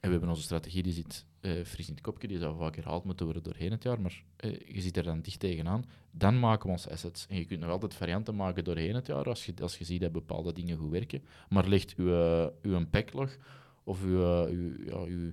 En 0.00 0.04
we 0.04 0.10
hebben 0.10 0.28
onze 0.28 0.42
strategie, 0.42 0.82
die 0.82 0.92
zit 0.92 1.26
eh 1.40 1.64
fris 1.64 1.88
in 1.88 1.94
het 1.94 2.02
kopje, 2.02 2.28
die 2.28 2.38
zou 2.38 2.56
vaak 2.56 2.76
herhaald 2.76 3.04
moeten 3.04 3.24
worden 3.24 3.42
doorheen 3.42 3.70
het 3.70 3.82
jaar, 3.82 4.00
maar 4.00 4.22
eh, 4.36 4.60
je 4.74 4.80
zit 4.80 4.96
er 4.96 5.02
dan 5.02 5.20
dicht 5.20 5.40
tegenaan. 5.40 5.84
Dan 6.10 6.38
maken 6.38 6.66
we 6.66 6.72
onze 6.72 6.90
assets. 6.90 7.26
En 7.28 7.36
je 7.36 7.44
kunt 7.44 7.60
nog 7.60 7.70
altijd 7.70 7.94
varianten 7.94 8.36
maken 8.36 8.64
doorheen 8.64 8.94
het 8.94 9.06
jaar, 9.06 9.24
als 9.24 9.46
je, 9.46 9.52
als 9.60 9.78
je 9.78 9.84
ziet 9.84 10.00
dat 10.00 10.12
bepaalde 10.12 10.52
dingen 10.52 10.76
goed 10.76 10.90
werken. 10.90 11.22
Maar 11.48 11.68
legt 11.68 11.94
uw, 11.96 12.12
eh, 12.12 12.46
uw 12.62 12.86
backlog 12.90 13.36
of 13.84 14.04
uw, 14.04 14.46
uw, 14.46 14.84
ja, 14.84 14.98
uw, 14.98 15.30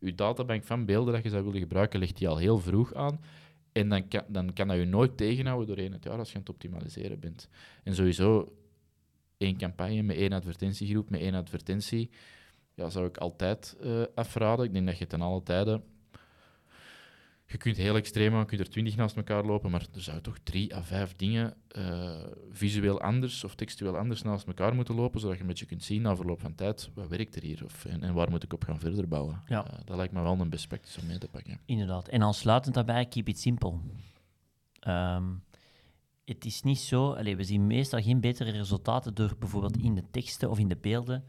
uw 0.00 0.14
databank 0.14 0.64
van 0.64 0.84
beelden 0.84 1.14
dat 1.14 1.22
je 1.22 1.28
zou 1.28 1.44
willen 1.44 1.60
gebruiken, 1.60 1.98
legt 1.98 2.16
die 2.16 2.28
al 2.28 2.36
heel 2.36 2.58
vroeg 2.58 2.94
aan. 2.94 3.20
En 3.74 3.88
dan 3.88 4.08
kan, 4.08 4.22
dan 4.28 4.52
kan 4.52 4.68
dat 4.68 4.76
je 4.76 4.84
nooit 4.84 5.16
tegenhouden 5.16 5.66
doorheen 5.66 5.92
het 5.92 6.04
jaar 6.04 6.18
als 6.18 6.28
je 6.28 6.34
aan 6.34 6.40
het 6.40 6.50
optimaliseren 6.50 7.20
bent. 7.20 7.48
En 7.82 7.94
sowieso 7.94 8.56
één 9.36 9.56
campagne 9.56 10.02
met 10.02 10.16
één 10.16 10.32
advertentiegroep, 10.32 11.10
met 11.10 11.20
één 11.20 11.34
advertentie, 11.34 12.10
ja, 12.74 12.90
zou 12.90 13.06
ik 13.06 13.16
altijd 13.16 13.76
eh, 13.80 14.02
afraden. 14.14 14.64
Ik 14.64 14.72
denk 14.72 14.86
dat 14.86 14.98
je 14.98 15.06
ten 15.06 15.20
alle 15.20 15.42
tijden... 15.42 15.82
Je 17.46 17.56
kunt 17.56 17.76
heel 17.76 17.96
extreem 17.96 18.30
gaan, 18.30 18.40
je 18.40 18.46
kunt 18.46 18.60
er 18.60 18.70
twintig 18.70 18.96
naast 18.96 19.16
elkaar 19.16 19.44
lopen, 19.44 19.70
maar 19.70 19.86
er 19.94 20.00
zouden 20.00 20.24
toch 20.24 20.38
drie 20.42 20.74
à 20.74 20.82
vijf 20.82 21.16
dingen 21.16 21.54
eh, 21.68 22.20
visueel 22.50 23.00
anders 23.00 23.44
of 23.44 23.54
textueel 23.54 23.96
anders 23.96 24.22
naast 24.22 24.46
elkaar 24.46 24.74
moeten 24.74 24.94
lopen, 24.94 25.20
zodat 25.20 25.36
je 25.36 25.42
een 25.42 25.48
beetje 25.48 25.66
kunt 25.66 25.84
zien 25.84 26.02
na 26.02 26.16
verloop 26.16 26.40
van 26.40 26.54
tijd, 26.54 26.90
wat 26.94 27.08
werkt 27.08 27.36
er 27.36 27.42
hier 27.42 27.64
of, 27.64 27.84
en, 27.84 28.02
en 28.02 28.14
waar 28.14 28.30
moet 28.30 28.42
ik 28.42 28.52
op 28.52 28.64
gaan 28.64 28.78
verder 28.78 29.08
bouwen. 29.08 29.42
Ja. 29.46 29.66
Eh, 29.66 29.78
dat 29.84 29.96
lijkt 29.96 30.12
me 30.12 30.22
wel 30.22 30.40
een 30.40 30.50
best 30.50 30.68
practice 30.68 31.00
om 31.00 31.06
mee 31.06 31.18
te 31.18 31.28
pakken. 31.28 31.60
Inderdaad. 31.64 32.08
En 32.08 32.22
aansluitend 32.22 32.74
daarbij, 32.74 33.06
keep 33.06 33.28
it 33.28 33.38
simple. 33.38 33.78
Ehm, 34.80 35.24
het 36.24 36.44
is 36.44 36.62
niet 36.62 36.78
zo... 36.78 37.12
Allee, 37.12 37.36
we 37.36 37.44
zien 37.44 37.66
meestal 37.66 38.02
geen 38.02 38.20
betere 38.20 38.50
resultaten 38.50 39.14
door 39.14 39.34
bijvoorbeeld 39.38 39.76
in 39.76 39.94
de 39.94 40.04
teksten 40.10 40.50
of 40.50 40.58
in 40.58 40.68
de 40.68 40.76
beelden 40.76 41.24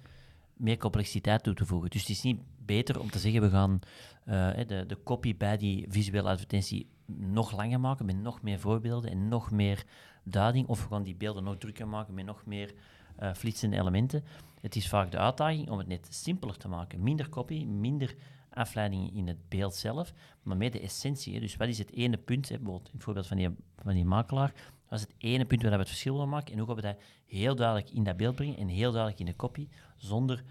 meer 0.53 0.77
complexiteit 0.77 1.43
toe 1.43 1.53
te 1.53 1.65
voegen. 1.65 1.89
Dus 1.89 2.01
het 2.01 2.09
is 2.09 2.21
niet 2.21 2.41
beter 2.57 2.99
om 2.99 3.09
te 3.09 3.19
zeggen, 3.19 3.41
we 3.41 3.49
gaan 3.49 3.79
de, 4.25 4.83
de 4.87 4.97
copy 5.03 5.37
bij 5.37 5.57
die 5.57 5.85
visuele 5.89 6.29
advertentie 6.29 6.89
nog 7.05 7.51
langer 7.51 7.79
maken, 7.79 8.05
met 8.05 8.21
nog 8.21 8.41
meer 8.41 8.59
voorbeelden 8.59 9.11
en 9.11 9.27
nog 9.27 9.51
meer 9.51 9.85
duiding, 10.23 10.67
of 10.67 10.83
gaan 10.83 11.03
die 11.03 11.15
beelden 11.15 11.43
nog 11.43 11.57
drukker 11.57 11.87
maken 11.87 12.13
met 12.13 12.25
nog 12.25 12.45
meer 12.45 12.73
eh, 13.15 13.33
flitsende 13.33 13.77
elementen. 13.77 14.23
Het 14.61 14.75
is 14.75 14.89
vaak 14.89 15.11
de 15.11 15.17
uitdaging 15.17 15.69
om 15.69 15.77
het 15.77 15.87
net 15.87 16.07
simpeler 16.09 16.57
te 16.57 16.67
maken. 16.67 17.03
Minder 17.03 17.29
copy, 17.29 17.65
minder 17.65 18.15
afleiding 18.49 19.15
in 19.15 19.27
het 19.27 19.49
beeld 19.49 19.75
zelf, 19.75 20.13
maar 20.43 20.57
meer 20.57 20.71
de 20.71 20.79
essentie. 20.79 21.39
Dus 21.39 21.55
wat 21.55 21.67
is 21.67 21.77
het 21.77 21.91
ene 21.91 22.17
punt, 22.17 22.49
hè, 22.49 22.55
bijvoorbeeld 22.55 22.87
in 22.87 22.93
het 22.93 23.03
voorbeeld 23.03 23.27
van 23.27 23.37
die, 23.37 23.49
van 23.83 23.93
die 23.93 24.05
makelaar, 24.05 24.53
wat 24.89 24.99
is 24.99 25.05
het 25.05 25.15
ene 25.17 25.45
punt 25.45 25.61
waar 25.61 25.71
we 25.71 25.77
het 25.77 25.87
verschil 25.87 26.13
willen 26.13 26.29
maken 26.29 26.51
en 26.51 26.57
hoe 26.57 26.67
gaan 26.67 26.75
we 26.75 26.81
dat 26.81 26.97
heel 27.25 27.55
duidelijk 27.55 27.91
in 27.91 28.03
dat 28.03 28.17
beeld 28.17 28.35
brengen 28.35 28.57
en 28.57 28.67
heel 28.67 28.91
duidelijk 28.91 29.19
in 29.19 29.25
de 29.25 29.35
copy, 29.35 29.67
zonder 29.95 30.43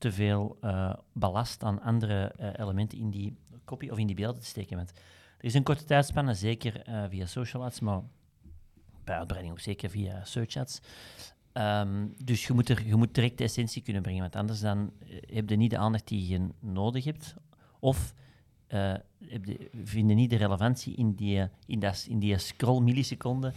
te 0.00 0.12
veel 0.12 0.58
ballast 1.12 1.62
aan 1.62 1.82
andere 1.82 2.32
eh, 2.36 2.48
elementen 2.56 2.98
in 2.98 3.10
die 3.10 3.36
copy 3.64 3.88
of 3.88 3.98
in 3.98 4.06
die 4.06 4.16
beelden 4.16 4.40
te 4.40 4.46
steken. 4.46 4.76
Want 4.76 4.90
er 5.38 5.44
is 5.44 5.54
een 5.54 5.62
korte 5.62 5.84
tijdspanne, 5.84 6.34
zeker 6.34 6.82
eh, 6.82 7.04
via 7.08 7.26
social 7.26 7.64
ads, 7.64 7.80
maar 7.80 8.00
bij 9.04 9.16
uitbreiding 9.16 9.54
ook 9.54 9.60
zeker 9.60 9.90
via 9.90 10.24
search 10.24 10.56
ads. 10.56 10.80
Ehm, 11.52 12.06
dus 12.24 12.46
je 12.46 12.52
moet, 12.52 12.68
er, 12.68 12.86
je 12.86 12.94
moet 12.94 13.14
direct 13.14 13.38
de 13.38 13.44
essentie 13.44 13.82
kunnen 13.82 14.02
brengen, 14.02 14.20
want 14.20 14.36
anders 14.36 14.60
dan 14.60 14.92
heb 15.26 15.48
je 15.48 15.56
niet 15.56 15.70
de 15.70 15.78
aandacht 15.78 16.08
die 16.08 16.28
je 16.28 16.48
nodig 16.60 17.04
hebt. 17.04 17.34
Of 17.78 18.14
eh, 18.70 18.92
heb 19.24 19.44
je, 19.44 19.68
vind 19.84 20.08
je 20.08 20.14
niet 20.14 20.30
de 20.30 20.36
relevantie 20.36 20.94
in 20.94 21.14
die, 21.14 21.48
in 21.66 21.78
dat, 21.78 22.06
in 22.08 22.18
die 22.18 22.38
scroll 22.38 22.82
milliseconden 22.82 23.52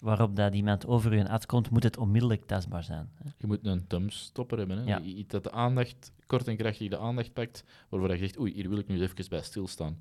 waarop 0.00 0.36
dat 0.36 0.54
iemand 0.54 0.86
over 0.86 1.16
je 1.16 1.28
ad 1.28 1.46
komt, 1.46 1.70
moet 1.70 1.82
het 1.82 1.96
onmiddellijk 1.96 2.46
tastbaar 2.46 2.82
zijn. 2.82 3.10
hè. 3.14 3.30
Je 3.38 3.46
moet 3.46 3.66
een 3.66 3.86
thumbstopper 3.86 4.58
hebben. 4.58 4.78
Hè? 4.78 4.84
Ja. 4.84 5.00
Iets 5.00 5.30
dat 5.30 5.44
de 5.44 5.50
aandacht, 5.50 6.12
kort 6.26 6.48
en 6.48 6.56
krachtig 6.56 6.88
de 6.88 6.98
aandacht 6.98 7.32
pakt, 7.32 7.64
waarvoor 7.88 8.10
je 8.10 8.18
zegt, 8.18 8.38
oei, 8.38 8.52
hier 8.52 8.68
wil 8.68 8.78
ik 8.78 8.86
nu 8.86 9.02
even 9.02 9.28
bij 9.28 9.42
stilstaan. 9.42 9.98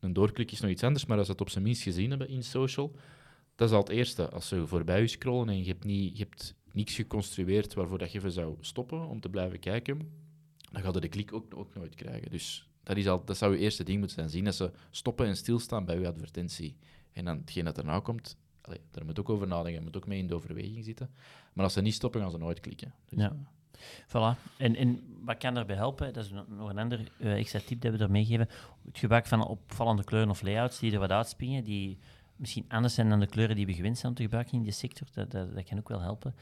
Een 0.00 0.12
doorklik 0.12 0.52
is 0.52 0.60
nog 0.60 0.70
iets 0.70 0.82
anders, 0.82 1.06
maar 1.06 1.16
als 1.16 1.26
ze 1.26 1.32
het 1.32 1.40
op 1.40 1.50
zijn 1.50 1.64
minst 1.64 1.82
gezien 1.82 2.10
hebben 2.10 2.28
in 2.28 2.42
social, 2.42 2.94
dat 3.54 3.68
is 3.68 3.74
al 3.74 3.80
het 3.80 3.88
eerste. 3.88 4.30
Als 4.30 4.48
ze 4.48 4.66
voorbij 4.66 5.00
je 5.00 5.06
scrollen 5.06 5.48
en 5.48 5.58
je 5.58 5.64
hebt, 5.64 5.84
niet, 5.84 6.18
je 6.18 6.22
hebt 6.22 6.54
niks 6.72 6.94
geconstrueerd 6.94 7.74
waarvoor 7.74 7.98
dat 7.98 8.12
je 8.12 8.18
even 8.18 8.32
zou 8.32 8.56
stoppen 8.60 9.08
om 9.08 9.20
te 9.20 9.28
blijven 9.28 9.58
kijken, 9.58 9.98
dan 10.72 10.82
gaat 10.82 10.94
je 10.94 11.00
de 11.00 11.08
klik 11.08 11.32
ook, 11.32 11.56
ook 11.56 11.74
nooit 11.74 11.94
krijgen. 11.94 12.30
Dus 12.30 12.69
dat, 12.82 12.96
is 12.96 13.08
al, 13.08 13.24
dat 13.24 13.36
zou 13.36 13.52
je 13.52 13.58
eerste 13.58 13.84
ding 13.84 13.98
moeten 13.98 14.16
zijn. 14.16 14.30
Zien 14.30 14.44
dat 14.44 14.54
ze 14.54 14.70
stoppen 14.90 15.26
en 15.26 15.36
stilstaan 15.36 15.84
bij 15.84 15.98
je 15.98 16.06
advertentie. 16.06 16.76
En 17.12 17.24
dan 17.24 17.38
hetgeen 17.38 17.64
dat 17.64 17.78
erna 17.78 18.00
komt, 18.00 18.36
allee, 18.60 18.80
daar 18.90 19.04
moet 19.04 19.20
ook 19.20 19.28
over 19.28 19.46
nadenken, 19.46 19.82
moet 19.82 19.96
ook 19.96 20.06
mee 20.06 20.18
in 20.18 20.26
de 20.26 20.34
overweging 20.34 20.84
zitten. 20.84 21.10
Maar 21.52 21.64
als 21.64 21.72
ze 21.72 21.80
niet 21.80 21.94
stoppen, 21.94 22.20
gaan 22.20 22.30
ze 22.30 22.38
nooit 22.38 22.60
klikken. 22.60 22.94
Dus, 23.08 23.18
Ja. 23.18 23.36
Voilà. 24.06 24.56
En, 24.56 24.76
en 24.76 25.00
wat 25.24 25.38
kan 25.38 25.54
daarbij 25.54 25.76
helpen? 25.76 26.12
Dat 26.12 26.24
is 26.24 26.30
nog 26.30 26.68
een 26.68 26.78
ander 26.78 27.12
eh, 27.18 27.38
extra 27.38 27.60
tip 27.66 27.80
dat 27.80 27.92
we 27.92 27.98
er 27.98 28.10
meegeven. 28.10 28.48
Het 28.84 28.98
gebruik 28.98 29.26
van 29.26 29.46
opvallende 29.46 30.04
kleuren 30.04 30.30
of 30.30 30.42
layouts 30.42 30.78
die 30.78 30.92
er 30.92 30.98
wat 30.98 31.10
uitspringen, 31.10 31.64
die 31.64 31.98
misschien 32.40 32.64
anders 32.68 32.94
zijn 32.94 33.08
dan 33.08 33.20
de 33.20 33.26
kleuren 33.26 33.56
die 33.56 33.66
we 33.66 33.74
gewend 33.74 33.96
zijn 33.98 34.08
om 34.12 34.16
te 34.16 34.22
gebruiken 34.22 34.54
in 34.54 34.62
die 34.62 34.72
sector. 34.72 35.06
Dat, 35.12 35.30
dat, 35.30 35.54
dat 35.54 35.64
kan 35.64 35.78
ook 35.78 35.88
wel 35.88 36.00
helpen. 36.00 36.34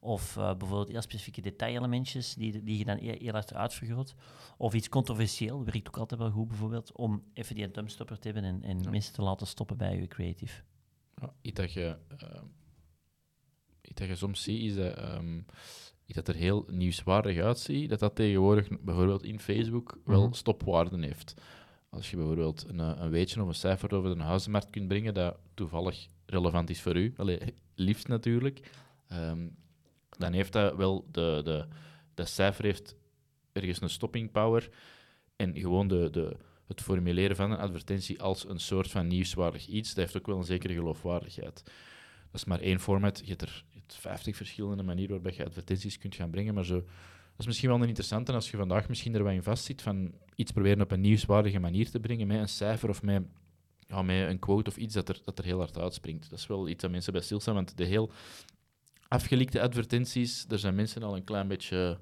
Of 0.00 0.36
eh, 0.36 0.54
bijvoorbeeld 0.56 0.88
heel 0.88 1.02
specifieke 1.02 1.40
detailelementjes 1.40 2.34
die, 2.34 2.62
die 2.62 2.78
je 2.78 2.84
dan 2.84 2.96
heel, 2.98 3.32
hard 3.32 3.54
uitvergroot. 3.54 4.14
Of 4.56 4.74
iets 4.74 4.88
controversieel, 4.88 5.64
werkt 5.64 5.88
ook 5.88 5.96
altijd 5.96 6.20
wel 6.20 6.30
goed 6.30 6.48
bijvoorbeeld, 6.48 6.92
om 6.92 7.22
even 7.32 7.54
die 7.54 7.70
thumbstopper 7.70 8.18
te 8.18 8.28
hebben 8.28 8.44
en, 8.44 8.62
en 8.62 8.82
Ja. 8.82 8.90
mensen 8.90 9.14
te 9.14 9.22
laten 9.22 9.46
stoppen 9.46 9.76
bij 9.76 10.00
je 10.00 10.06
creative. 10.06 10.62
Ja, 11.20 11.32
iets 11.42 11.60
dat 11.60 11.72
je, 11.72 11.96
eh, 12.18 12.42
iets 13.82 14.00
dat 14.00 14.08
je 14.08 14.14
soms 14.16 14.42
ziet, 14.42 14.62
is 14.62 14.74
dat, 14.76 14.94
ehm, 14.96 15.36
iets 16.06 16.16
dat 16.16 16.28
er 16.28 16.34
heel 16.34 16.64
nieuwswaardig 16.70 17.38
uitziet, 17.38 17.88
dat 17.90 17.98
dat 17.98 18.14
tegenwoordig 18.16 18.68
bijvoorbeeld 18.80 19.22
in 19.22 19.40
Facebook 19.40 19.98
wel 20.04 20.24
Mhm. 20.24 20.32
stopwaarden 20.32 21.02
heeft. 21.02 21.34
Als 21.94 22.10
je 22.10 22.16
bijvoorbeeld 22.16 22.64
een, 22.68 22.80
eh, 22.80 22.92
een 22.96 23.10
weetje 23.10 23.42
of 23.42 23.48
een 23.48 23.54
cijfer 23.54 23.94
over 23.94 24.16
de 24.16 24.22
huizenmarkt 24.22 24.70
kunt 24.70 24.88
brengen 24.88 25.14
dat 25.14 25.36
toevallig 25.54 26.08
relevant 26.26 26.70
is 26.70 26.80
voor 26.80 26.96
u, 26.96 27.14
Allee, 27.16 27.54
liefst 27.74 28.08
natuurlijk, 28.08 28.70
ehm, 29.08 29.48
dan 30.18 30.32
heeft 30.32 30.52
dat 30.52 30.76
wel 30.76 31.08
de, 31.10 31.40
de, 31.44 31.66
dat 32.14 32.28
cijfer 32.28 32.64
heeft 32.64 32.96
ergens 33.52 33.80
een 33.80 33.90
stopping 33.90 34.30
power. 34.30 34.68
En 35.36 35.56
gewoon 35.56 35.88
de, 35.88 36.10
de, 36.10 36.36
het 36.66 36.80
formuleren 36.80 37.36
van 37.36 37.50
een 37.50 37.58
advertentie 37.58 38.22
als 38.22 38.48
een 38.48 38.60
soort 38.60 38.90
van 38.90 39.06
nieuwswaardig 39.06 39.66
iets, 39.66 39.88
dat 39.88 39.96
heeft 39.96 40.16
ook 40.16 40.26
wel 40.26 40.38
een 40.38 40.44
zekere 40.44 40.74
geloofwaardigheid. 40.74 41.62
Dat 42.30 42.42
is 42.42 42.44
maar 42.44 42.60
één 42.60 42.80
format. 42.80 43.18
Je 43.18 43.28
hebt 43.28 43.42
er 43.42 43.64
je 43.70 43.78
hebt 43.78 43.94
50 43.94 44.36
verschillende 44.36 44.82
manieren 44.82 45.22
waarop 45.22 45.40
je 45.40 45.44
advertenties 45.44 45.98
kunt 45.98 46.14
gaan 46.14 46.30
brengen, 46.30 46.54
maar 46.54 46.64
zo... 46.64 46.84
Dat 47.34 47.42
is 47.42 47.46
misschien 47.46 47.68
wel 47.68 47.78
een 47.78 47.88
interessante 47.88 48.32
als 48.32 48.50
je 48.50 48.56
vandaag 48.56 48.88
misschien 48.88 49.14
er 49.14 49.22
wat 49.22 49.32
in 49.32 49.42
vastzit 49.42 49.82
van 49.82 50.12
iets 50.34 50.52
proberen 50.52 50.80
op 50.80 50.90
een 50.90 51.00
nieuwswaardige 51.00 51.58
manier 51.58 51.90
te 51.90 52.00
brengen 52.00 52.26
met 52.26 52.38
een 52.38 52.48
cijfer 52.48 52.88
of 52.88 53.02
met, 53.02 53.22
ja, 53.86 54.02
met 54.02 54.28
een 54.28 54.38
quote 54.38 54.70
of 54.70 54.76
iets 54.76 54.94
dat 54.94 55.08
er, 55.08 55.20
dat 55.24 55.38
er 55.38 55.44
heel 55.44 55.58
hard 55.58 55.78
uitspringt. 55.78 56.30
Dat 56.30 56.38
is 56.38 56.46
wel 56.46 56.68
iets 56.68 56.82
dat 56.82 56.90
mensen 56.90 57.12
bij 57.12 57.22
stilstaan, 57.22 57.54
want 57.54 57.76
de 57.76 57.84
heel 57.84 58.10
afgelikte 59.08 59.60
advertenties, 59.60 60.46
daar 60.46 60.58
zijn 60.58 60.74
mensen 60.74 61.02
al 61.02 61.16
een 61.16 61.24
klein 61.24 61.48
beetje 61.48 61.98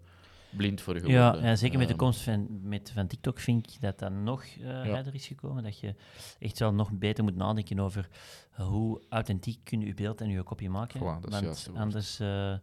blind 0.57 0.81
voor 0.81 0.95
geworden. 0.95 1.21
Ja, 1.21 1.37
ja 1.49 1.57
zeker 1.57 1.79
met 1.79 1.87
de 1.87 1.95
Ehm, 1.95 2.03
komst 2.03 2.21
van, 2.21 2.69
met, 2.69 2.91
van 2.95 3.07
TikTok 3.07 3.39
vind 3.39 3.67
ik 3.67 3.81
dat 3.81 3.99
dat 3.99 4.13
nog 4.13 4.45
eh 4.45 4.83
verder 4.83 5.15
is 5.15 5.27
gekomen. 5.27 5.63
Dat 5.63 5.79
je 5.81 5.95
echt 6.39 6.59
wel 6.59 6.73
nog 6.73 6.93
beter 6.93 7.25
moet 7.25 7.37
nadenken 7.37 7.79
over 7.79 8.09
hoe 8.51 9.03
authentiek 9.09 9.59
kun 9.65 9.81
je 9.81 9.87
je 9.87 9.95
beeld 9.95 10.21
en 10.21 10.29
je 10.29 10.43
kopie 10.43 10.71
maken. 10.71 11.01
Want 11.01 11.71
anders 11.75 12.21
eh 12.21 12.55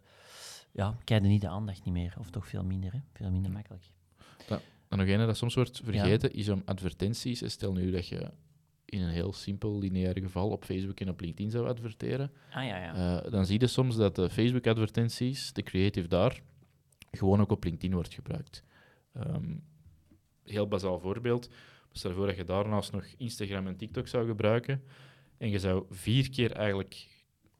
ja, 0.72 0.96
krijg 1.04 1.22
je 1.22 1.28
niet 1.28 1.40
de 1.40 1.48
aandacht 1.48 1.84
niet 1.84 1.94
meer. 1.94 2.14
Of 2.18 2.30
toch 2.30 2.46
veel 2.46 2.64
minder. 2.64 2.92
Hè? 2.92 2.98
Veel 3.12 3.30
minder 3.30 3.52
makkelijk. 3.52 3.90
En 4.88 4.98
nog 4.98 5.06
een 5.06 5.26
dat 5.26 5.36
soms 5.36 5.54
wordt 5.54 5.80
vergeten, 5.84 6.32
is 6.32 6.48
om 6.48 6.62
advertenties. 6.64 7.50
Stel 7.50 7.72
nu 7.72 7.90
dat 7.90 8.08
je 8.08 8.30
in 8.84 9.02
een 9.02 9.10
heel 9.10 9.32
simpel 9.32 9.78
lineair 9.78 10.18
geval 10.20 10.50
op 10.50 10.64
Facebook 10.64 11.00
en 11.00 11.08
op 11.08 11.20
LinkedIn 11.20 11.50
zou 11.50 11.68
adverteren. 11.68 12.32
Ah 12.52 12.64
ja, 12.64 12.76
ja. 12.76 13.20
Eh, 13.22 13.30
dan 13.30 13.46
zie 13.46 13.60
je 13.60 13.66
soms 13.66 13.96
dat 13.96 14.16
de 14.16 14.30
Facebook-advertenties, 14.30 15.52
de 15.52 15.62
creative 15.62 16.08
daar, 16.08 16.42
gewoon 17.10 17.40
ook 17.40 17.50
op 17.50 17.64
LinkedIn 17.64 17.94
wordt 17.94 18.14
gebruikt. 18.14 18.62
Ehm, 19.12 19.56
heel 20.44 20.68
bazaal 20.68 20.98
voorbeeld. 20.98 21.48
Stel 21.92 22.12
voor 22.12 22.26
dat 22.26 22.36
je 22.36 22.44
daarnaast 22.44 22.92
nog 22.92 23.04
Instagram 23.16 23.66
en 23.66 23.76
TikTok 23.76 24.08
zou 24.08 24.26
gebruiken 24.26 24.82
en 25.38 25.50
je 25.50 25.58
zou 25.58 25.84
vier 25.90 26.30
keer 26.30 26.52
eigenlijk, 26.52 27.08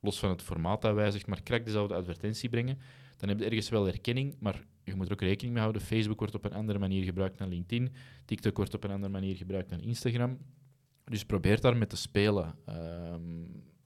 los 0.00 0.18
van 0.18 0.30
het 0.30 0.42
formaat 0.42 0.82
dat 0.82 0.94
wijzigt, 0.94 1.26
maar 1.26 1.42
krak 1.42 1.64
dezelfde 1.64 1.94
advertentie 1.94 2.48
brengen, 2.48 2.78
dan 3.20 3.28
heb 3.28 3.38
je 3.38 3.44
ergens 3.44 3.68
wel 3.68 3.84
herkenning, 3.84 4.36
maar 4.38 4.64
je 4.84 4.94
moet 4.94 5.06
er 5.06 5.12
ook 5.12 5.20
rekening 5.20 5.52
mee 5.52 5.62
houden. 5.62 5.82
Facebook 5.82 6.18
wordt 6.18 6.34
op 6.34 6.44
een 6.44 6.52
andere 6.52 6.78
manier 6.78 7.04
gebruikt 7.04 7.38
dan 7.38 7.48
LinkedIn, 7.48 7.92
TikTok 8.24 8.56
wordt 8.56 8.74
op 8.74 8.84
een 8.84 8.90
andere 8.90 9.12
manier 9.12 9.36
gebruikt 9.36 9.70
dan 9.70 9.80
Instagram. 9.80 10.38
Dus 11.04 11.24
probeer 11.24 11.60
daarmee 11.60 11.86
te 11.86 11.96
spelen. 11.96 12.54
Ehm, 12.64 13.20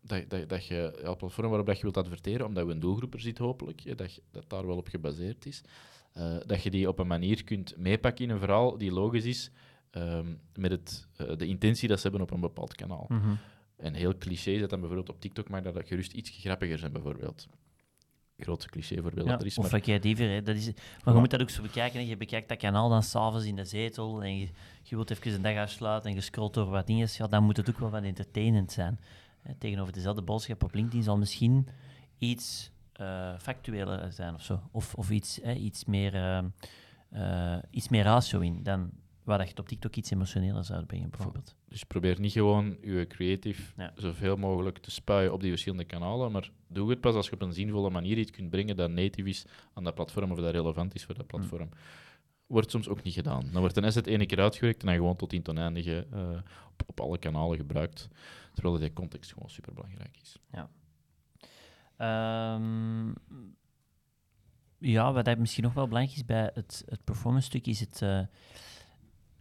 dat, 0.01 0.31
dat, 0.31 0.49
dat 0.49 0.67
je 0.67 0.99
ja, 1.03 1.11
op 1.11 1.19
platform 1.19 1.49
waarop 1.49 1.67
dat 1.67 1.77
je 1.77 1.83
wilt 1.83 1.97
adverteren, 1.97 2.47
omdat 2.47 2.67
we 2.67 2.73
een 2.73 2.81
doelgroep 2.81 3.15
er 3.15 3.21
zit 3.21 3.39
hopelijk, 3.39 3.99
dat, 3.99 4.15
je- 4.15 4.23
dat 4.31 4.45
daar 4.51 4.67
wel 4.67 4.77
op 4.77 4.89
gebaseerd 4.89 5.47
is, 5.47 5.63
eh, 6.13 6.37
dat 6.47 6.63
je 6.63 6.71
die 6.71 6.89
op 6.89 6.99
een 6.99 7.07
manier 7.07 7.45
kunt 7.45 7.77
meepakken 7.77 8.25
in 8.25 8.31
een 8.31 8.39
verhaal 8.39 8.79
die 8.79 8.93
logisch 8.93 9.25
is 9.25 9.51
ehm, 9.91 10.35
met 10.55 10.71
het, 10.71 11.09
eh, 11.17 11.37
de 11.37 11.47
intentie 11.47 11.89
dat 11.89 11.97
ze 12.01 12.03
hebben 12.09 12.23
op 12.27 12.31
een 12.31 12.41
bepaald 12.41 12.75
kanaal. 12.75 13.07
Mhm. 13.09 13.35
En 13.77 13.95
heel 13.95 14.19
cliché 14.19 14.51
is 14.51 14.61
dat 14.61 14.71
dan 14.71 14.81
bijvoorbeeld 14.81 15.09
op 15.11 15.21
TikTok 15.21 15.49
mag 15.49 15.63
dat 15.63 15.87
gerust 15.87 16.13
iets 16.13 16.31
grappiger 16.31 16.79
zijn, 16.79 16.93
bijvoorbeeld. 16.93 17.47
Grootste 18.37 18.71
cliché 18.71 19.03
voorbeeld 19.03 19.29
dat 19.29 19.41
er 19.41 19.47
is, 19.47 19.59
of 19.59 19.71
maar 19.71 19.81
creatiever. 19.81 20.29
Hè. 20.29 20.43
Dat 20.43 20.57
is, 20.57 20.71
maar 21.05 21.15
je 21.15 21.21
moet 21.21 21.31
dat 21.31 21.41
ook 21.43 21.51
zo 21.51 21.63
bekijken. 21.63 22.01
Hè. 22.01 22.07
Je 22.07 22.17
bekijkt 22.17 22.49
dat 22.49 22.59
kanaal 22.59 22.89
dan 22.89 23.03
s'avonds 23.03 23.47
in 23.47 23.57
de 23.57 23.65
zetel 23.65 24.23
en 24.23 24.39
je, 24.39 24.49
je 24.83 24.97
wilt 24.97 25.11
even 25.11 25.33
een 25.33 25.43
dag 25.43 25.57
afsluiten 25.57 26.11
en 26.11 26.17
je 26.17 26.23
scrolt 26.23 26.55
door 26.55 26.71
wat 26.71 26.87
dingen. 26.87 27.09
Ja, 27.13 27.27
dan 27.27 27.45
moet 27.45 27.57
het 27.57 27.69
ook 27.69 27.79
wel 27.79 27.91
wat 27.91 28.03
entertainend 28.03 28.73
zijn. 28.73 29.01
Hè. 29.43 29.55
Tegenover 29.55 29.93
dezelfde 29.93 30.23
boodschap 30.23 30.65
op 30.65 30.75
LinkedIn 30.75 31.03
zal 31.03 31.17
misschien 31.17 31.69
iets 32.19 32.73
eh 32.95 33.39
factueler 33.39 34.13
zijn 34.13 34.35
of 34.35 34.43
zo. 34.43 34.61
Of, 34.71 34.95
of 34.95 35.11
iets, 35.11 35.39
hè, 35.43 35.53
iets, 35.53 35.85
meer, 35.85 36.15
eh, 36.15 36.39
eh, 37.11 37.63
iets 37.71 37.89
meer 37.89 38.05
ratio 38.05 38.41
in 38.41 38.63
dan 38.63 38.91
waar 39.25 39.37
dat 39.39 39.47
je 39.47 39.53
het 39.53 39.61
op 39.63 39.69
TikTok 39.69 39.97
iets 39.97 40.11
emotioneler 40.11 40.65
zou 40.65 40.85
brengen, 40.85 41.11
bijvoorbeeld. 41.11 41.55
Dus 41.69 41.85
probeer 41.85 42.21
niet 42.21 42.33
gewoon 42.33 42.77
je 42.83 43.07
creative 43.07 43.73
Ja. 43.77 43.93
zoveel 43.97 44.37
mogelijk 44.37 44.79
te 44.79 44.91
spuien 44.91 45.33
op 45.33 45.41
die 45.41 45.51
verschillende 45.51 45.85
kanalen, 45.85 46.33
maar 46.33 46.51
doe 46.69 46.91
het 46.91 47.01
pas 47.01 47.15
als 47.15 47.27
je 47.29 47.33
op 47.35 47.43
een 47.43 47.53
zinvolle 47.53 47.91
manier 47.91 48.19
iets 48.19 48.31
kunt 48.31 48.51
brengen 48.51 48.77
dat 48.77 48.91
native 48.91 49.29
is 49.29 49.45
aan 49.73 49.85
dat 49.85 49.95
platform 49.95 50.31
of 50.33 50.39
dat 50.39 50.51
relevant 50.53 50.95
is 50.95 51.05
voor 51.05 51.15
dat 51.15 51.27
platform. 51.27 51.69
Wordt 52.47 52.71
soms 52.71 52.89
ook 52.89 53.03
niet 53.03 53.15
gedaan. 53.15 53.49
Dan 53.53 53.61
wordt 53.61 53.77
een 53.77 53.85
asset 53.85 54.07
ene 54.07 54.27
keer 54.27 54.41
uitgewerkt 54.41 54.81
en 54.81 54.87
dan 54.87 54.97
gewoon 54.97 55.17
tot 55.17 55.33
in 55.33 55.49
oneindige 55.49 56.07
eh, 56.13 56.29
op, 56.71 56.83
op 56.87 57.01
alle 57.01 57.19
kanalen 57.19 57.57
gebruikt. 57.57 58.09
Terwijl 58.53 58.79
die 58.79 58.93
context 58.93 59.33
gewoon 59.33 59.51
superbelangrijk 59.51 60.17
is. 60.23 60.37
Ehm, 61.97 63.09
ja, 64.79 65.13
wat 65.13 65.25
dat 65.25 65.39
misschien 65.39 65.65
nog 65.65 65.73
wel 65.75 65.87
belangrijk 65.89 66.17
is 66.19 66.25
bij 66.27 66.51
het, 66.55 66.83
het 66.89 67.05
performance 67.05 67.47
stuk, 67.47 67.67
is 67.67 67.81
het. 67.81 68.03
eh, 68.03 68.21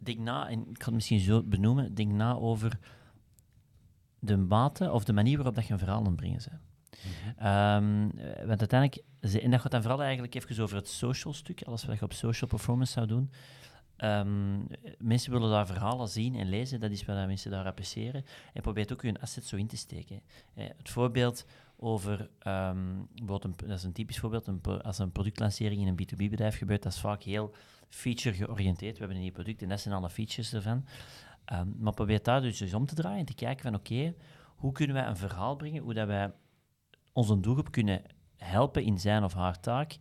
denk 0.05 0.19
na, 0.19 0.49
en 0.49 0.59
ik 0.59 0.83
ga 0.83 0.85
het 0.85 0.93
misschien 0.93 1.19
zo 1.19 1.43
benoemen, 1.43 1.93
denk 1.93 2.11
na 2.11 2.33
over 2.33 2.79
de 4.19 4.37
mate 4.37 4.91
of 4.91 5.03
de 5.03 5.13
manier 5.13 5.35
waarop 5.35 5.55
dat 5.55 5.67
je 5.67 5.73
een 5.73 5.79
verhaal 5.79 5.99
aan 5.99 6.05
het 6.05 6.15
brengen 6.15 6.41
bent. 6.49 6.61
Ehm, 7.37 8.09
eh, 8.17 8.45
want 8.45 8.59
uiteindelijk, 8.59 9.03
en 9.43 9.51
dat 9.51 9.61
gaat 9.61 9.71
dan 9.71 9.81
vooral 9.81 10.01
eigenlijk 10.01 10.35
even 10.35 10.63
over 10.63 10.75
het 10.75 10.87
social 10.87 11.33
stuk, 11.33 11.63
alles 11.63 11.85
wat 11.85 11.99
je 11.99 12.05
op 12.05 12.13
social 12.13 12.49
performance 12.49 12.91
zou 12.91 13.07
doen. 13.07 13.31
Ehm, 13.95 14.59
mensen 14.97 15.31
willen 15.31 15.49
daar 15.49 15.65
verhalen 15.65 16.07
zien 16.07 16.35
en 16.35 16.49
lezen, 16.49 16.79
dat 16.79 16.91
is 16.91 17.05
wat 17.05 17.15
dat 17.15 17.27
mensen 17.27 17.51
daar 17.51 17.65
appreciëren. 17.65 18.25
En 18.53 18.61
probeer 18.61 18.89
ook 18.91 19.01
hun 19.01 19.19
asset 19.19 19.45
zo 19.45 19.55
in 19.55 19.67
te 19.67 19.77
steken. 19.77 20.21
Eh, 20.53 20.65
het 20.77 20.89
voorbeeld 20.89 21.45
over, 21.77 22.29
ehm, 22.39 22.77
een, 23.15 23.53
dat 23.55 23.69
is 23.69 23.83
een 23.83 23.93
typisch 23.93 24.19
voorbeeld, 24.19 24.47
een, 24.47 24.61
als 24.81 24.99
een 24.99 25.11
productlancering 25.11 25.81
in 25.81 25.87
een 25.87 25.95
B2B-bedrijf 25.95 26.57
gebeurt, 26.57 26.83
dat 26.83 26.93
is 26.93 26.99
vaak 26.99 27.23
heel 27.23 27.53
feature 27.93 28.35
georiënteerd. 28.35 28.93
We 28.93 28.99
hebben 28.99 29.17
een 29.17 29.23
nieuw 29.23 29.31
product 29.31 29.61
en 29.61 29.69
dat 29.69 29.79
zijn 29.79 29.93
alle 29.93 30.09
features 30.09 30.53
ervan. 30.53 30.85
Ehm, 31.45 31.67
maar 31.77 31.93
probeer 31.93 32.23
daar 32.23 32.41
dus 32.41 32.73
om 32.73 32.85
te 32.85 32.95
draaien 32.95 33.19
en 33.19 33.25
te 33.25 33.33
kijken 33.33 33.63
van 33.63 33.75
oké, 33.75 34.13
hoe 34.55 34.71
kunnen 34.71 34.95
wij 34.95 35.05
een 35.05 35.17
verhaal 35.17 35.55
brengen, 35.55 35.83
hoe 35.83 35.93
dat 35.93 36.07
wij 36.07 36.31
onze 37.13 37.39
doelgroep 37.39 37.71
kunnen 37.71 38.01
helpen 38.37 38.83
in 38.83 38.99
zijn 38.99 39.23
of 39.23 39.33
haar 39.33 39.59
taak 39.59 39.97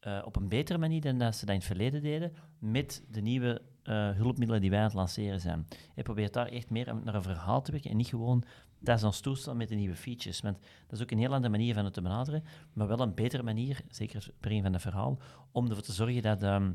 eh, 0.00 0.22
op 0.24 0.36
een 0.36 0.48
betere 0.48 0.78
manier 0.78 1.00
dan 1.00 1.18
dat 1.18 1.36
ze 1.36 1.46
dat 1.46 1.54
in 1.54 1.60
het 1.60 1.70
verleden 1.70 2.02
deden, 2.02 2.32
met 2.58 3.04
de 3.10 3.20
nieuwe 3.20 3.62
eh, 3.82 4.10
hulpmiddelen 4.10 4.60
die 4.60 4.70
wij 4.70 4.78
aan 4.78 4.84
het 4.84 4.94
lanceren 4.94 5.40
zijn. 5.40 5.66
Je 5.94 6.02
probeert 6.02 6.32
daar 6.32 6.46
echt 6.46 6.70
meer 6.70 6.94
naar 7.04 7.14
een 7.14 7.22
verhaal 7.22 7.62
te 7.62 7.72
werken 7.72 7.90
en 7.90 7.96
niet 7.96 8.08
gewoon 8.08 8.44
dat 8.78 8.96
is 8.96 9.04
ons 9.04 9.20
toestel 9.20 9.54
met 9.54 9.68
de 9.68 9.74
nieuwe 9.74 9.96
features. 9.96 10.40
Want 10.40 10.58
dat 10.86 10.98
is 10.98 11.02
ook 11.02 11.10
een 11.10 11.18
heel 11.18 11.32
andere 11.32 11.48
manier 11.48 11.74
van 11.74 11.84
het 11.84 11.94
te 11.94 12.02
benaderen, 12.02 12.44
maar 12.72 12.86
wel 12.86 13.00
een 13.00 13.14
betere 13.14 13.42
manier, 13.42 13.80
zeker 13.88 14.16
het 14.16 14.32
brengen 14.40 14.62
van 14.62 14.72
het 14.72 14.82
verhaal, 14.82 15.18
om 15.52 15.68
ervoor 15.68 15.82
te 15.82 15.92
zorgen 15.92 16.22
dat, 16.22 16.42
ehm, 16.42 16.72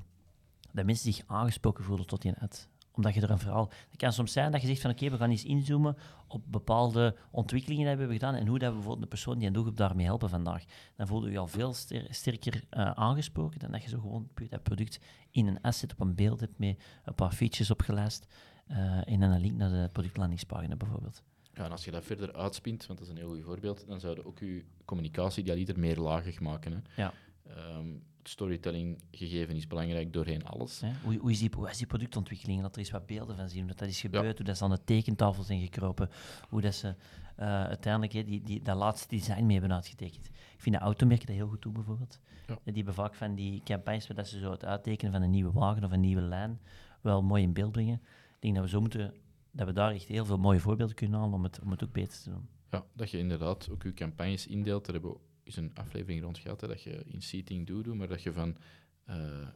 dat 0.73 0.85
mensen 0.85 1.13
zich 1.13 1.23
aangesproken 1.27 1.83
voelen 1.83 2.07
tot 2.07 2.21
die 2.21 2.33
ad. 2.39 2.69
Omdat 2.93 3.13
je 3.13 3.21
er 3.21 3.29
een 3.31 3.39
verhaal... 3.39 3.71
Het 3.89 3.97
kan 3.97 4.13
soms 4.13 4.31
zijn 4.31 4.51
dat 4.51 4.61
je 4.61 4.67
zegt 4.67 4.81
van 4.81 4.91
oké, 4.91 5.09
we 5.09 5.17
gaan 5.17 5.29
eens 5.29 5.43
inzoomen 5.43 5.97
op 6.27 6.43
bepaalde 6.47 7.15
ontwikkelingen 7.31 7.85
die 7.85 7.93
we 7.93 7.99
hebben 7.99 8.17
gedaan 8.19 8.35
en 8.35 8.47
hoe 8.47 8.59
dat 8.59 8.67
we 8.69 8.73
bijvoorbeeld 8.75 9.03
de 9.03 9.09
persoon 9.09 9.37
die 9.37 9.47
een 9.47 9.53
doelgroep 9.53 9.77
daarmee 9.77 10.05
helpen 10.05 10.29
vandaag. 10.29 10.63
Dan 10.95 11.07
voel 11.07 11.25
je 11.25 11.31
je 11.31 11.37
al 11.37 11.47
veel 11.47 11.73
ster- 11.73 12.07
sterker 12.09 12.63
eh, 12.69 12.91
aangesproken 12.91 13.59
dan 13.59 13.71
dat 13.71 13.83
je 13.83 13.89
zo 13.89 13.99
gewoon 13.99 14.29
puur 14.33 14.49
dat 14.49 14.63
product 14.63 14.99
in 15.29 15.47
een 15.47 15.61
asset 15.61 15.91
op 15.91 15.99
een 15.99 16.15
beeld 16.15 16.39
hebt 16.39 16.57
met 16.57 16.83
een 17.03 17.15
paar 17.15 17.31
features 17.31 17.71
opgelijst 17.71 18.25
eh 18.67 19.07
en 19.07 19.19
dan 19.19 19.31
een 19.31 19.41
link 19.41 19.57
naar 19.57 19.69
de 19.69 19.89
productlandingspagina 19.91 20.75
bijvoorbeeld. 20.75 21.23
Ja, 21.53 21.63
en 21.65 21.71
als 21.71 21.85
je 21.85 21.91
dat 21.91 22.03
verder 22.05 22.33
uitspint, 22.33 22.85
want 22.85 22.99
dat 22.99 23.07
is 23.07 23.13
een 23.13 23.19
heel 23.19 23.33
goed 23.33 23.43
voorbeeld, 23.43 23.87
dan 23.87 23.99
zou 23.99 24.15
je 24.15 24.25
ook 24.25 24.39
je 24.39 24.65
communicatie 24.85 25.41
idealiter 25.43 25.79
meer 25.79 25.97
lagig 25.97 26.39
maken. 26.39 26.71
Hè. 26.71 27.01
Ja. 27.01 27.13
Ehm, 27.47 27.87
storytelling 28.23 29.01
gegeven 29.11 29.55
is 29.55 29.67
belangrijk 29.67 30.13
doorheen 30.13 30.45
alles. 30.45 30.81
Hè? 30.81 30.91
Hoe, 31.03 31.17
hoe, 31.17 31.31
is 31.31 31.39
die, 31.39 31.49
hoe 31.55 31.69
is 31.69 31.77
die 31.77 31.87
productontwikkeling? 31.87 32.61
Dat 32.61 32.73
er 32.73 32.79
eens 32.79 32.91
wat 32.91 33.05
beelden 33.05 33.35
van 33.35 33.49
zien, 33.49 33.59
hoe 33.59 33.67
dat, 33.67 33.77
dat 33.77 33.87
is 33.87 34.01
gebeurd, 34.01 34.37
hoe 34.37 34.45
dat 34.45 34.57
ze 34.57 34.63
aan 34.63 34.69
de 34.69 34.83
tekentafel 34.83 35.43
zijn 35.43 35.61
gekropen, 35.61 36.09
hoe 36.49 36.61
dat 36.61 36.75
ze 36.75 36.95
eh, 37.35 37.63
uiteindelijk 37.63 38.13
hè, 38.13 38.23
die, 38.23 38.41
die, 38.41 38.61
dat 38.61 38.75
laatste 38.75 39.07
design 39.07 39.45
mee 39.45 39.59
hebben 39.59 39.75
uitgetekend. 39.75 40.25
Ik 40.25 40.61
vind 40.61 40.75
de 40.75 40.81
automerken 40.81 41.27
dat 41.27 41.35
heel 41.35 41.47
goed 41.47 41.61
toe, 41.61 41.71
bijvoorbeeld. 41.71 42.19
Ja. 42.47 42.57
Die 42.63 42.73
hebben 42.73 42.93
vaak 42.93 43.15
van 43.15 43.35
die 43.35 43.61
campagnes 43.63 44.07
waar 44.07 44.17
dat 44.17 44.27
ze 44.27 44.39
zo 44.39 44.51
het 44.51 44.65
uittekenen 44.65 45.11
van 45.11 45.21
een 45.21 45.29
nieuwe 45.29 45.51
wagen 45.51 45.83
of 45.83 45.91
een 45.91 45.99
nieuwe 45.99 46.21
lijn 46.21 46.59
wel 47.01 47.23
mooi 47.23 47.43
in 47.43 47.53
beeld 47.53 47.71
brengen. 47.71 48.01
Ik 48.35 48.37
denk 48.39 48.55
dat 48.55 48.63
we 48.63 48.69
zo 48.69 48.81
moeten, 48.81 49.13
dat 49.51 49.67
we 49.67 49.73
daar 49.73 49.91
echt 49.91 50.07
heel 50.07 50.25
veel 50.25 50.37
mooie 50.37 50.59
voorbeelden 50.59 50.95
kunnen 50.95 51.19
halen 51.19 51.33
om 51.33 51.43
het, 51.43 51.59
om 51.63 51.71
het 51.71 51.83
ook 51.83 51.91
beter 51.91 52.19
te 52.21 52.29
doen. 52.29 52.47
Ja, 52.71 52.85
dat 52.93 53.11
je 53.11 53.17
inderdaad 53.17 53.69
ook 53.71 53.83
je 53.83 53.93
campagnes 53.93 54.47
indeelt. 54.47 54.85
Daar 54.85 54.93
hebben 54.93 55.11
we 55.11 55.17
eens 55.43 55.55
een 55.55 55.71
aflevering 55.73 56.21
rond 56.21 56.37
gehad, 56.37 56.61
hè, 56.61 56.67
dat 56.67 56.83
je 56.83 57.03
in 57.05 57.21
seating 57.21 57.67
doet, 57.67 57.83
doet, 57.83 57.95
maar 57.95 58.07
dat 58.07 58.23
je 58.23 58.33
van 58.33 58.57
eh, 59.05 59.47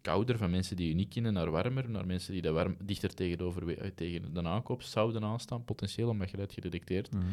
kouder, 0.00 0.38
van 0.38 0.50
mensen 0.50 0.76
die 0.76 0.88
je 0.88 0.94
niet 0.94 1.08
kennen, 1.08 1.32
naar 1.32 1.50
warmer, 1.50 1.90
naar 1.90 2.06
mensen 2.06 2.32
die 2.32 2.42
dat 2.42 2.54
warm, 2.54 2.76
dichter 2.82 3.14
tegenover, 3.14 3.78
eh, 3.78 3.90
tegen 3.94 4.34
de 4.34 4.42
aankoop 4.42 4.82
zouden 4.82 5.24
aanstaan, 5.24 5.64
potentieel, 5.64 6.08
omdat 6.08 6.30
je 6.30 6.36
dat 6.36 6.52
gedetecteerd. 6.52 7.12
Mhm. 7.12 7.24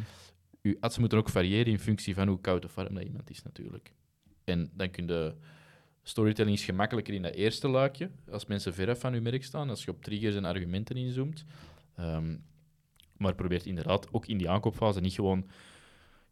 Je 0.61 0.77
ads 0.79 0.97
moeten 0.97 1.17
ook 1.17 1.29
variëren 1.29 1.71
in 1.71 1.79
functie 1.79 2.15
van 2.15 2.27
hoe 2.27 2.41
koud 2.41 2.65
of 2.65 2.75
warm 2.75 2.93
dat 2.93 3.03
iemand 3.03 3.29
is, 3.29 3.43
natuurlijk. 3.43 3.93
En 4.43 4.71
dan 4.73 4.89
kun 4.89 5.07
je... 5.07 5.35
Storytelling 6.05 6.57
is 6.57 6.65
gemakkelijker 6.65 7.13
in 7.13 7.21
dat 7.21 7.33
eerste 7.33 7.67
luikje, 7.67 8.09
als 8.31 8.45
mensen 8.45 8.73
veraf 8.73 8.99
van 8.99 9.13
je 9.13 9.21
merk 9.21 9.43
staan, 9.43 9.69
als 9.69 9.83
je 9.83 9.91
op 9.91 10.03
triggers 10.03 10.35
en 10.35 10.45
argumenten 10.45 10.95
inzoomt. 10.97 11.43
Ehm, 11.95 12.35
maar 13.17 13.35
probeert 13.35 13.65
inderdaad 13.65 14.07
ook 14.11 14.25
in 14.25 14.37
die 14.37 14.49
aankoopfase 14.49 14.99
niet 14.99 15.13
gewoon 15.13 15.49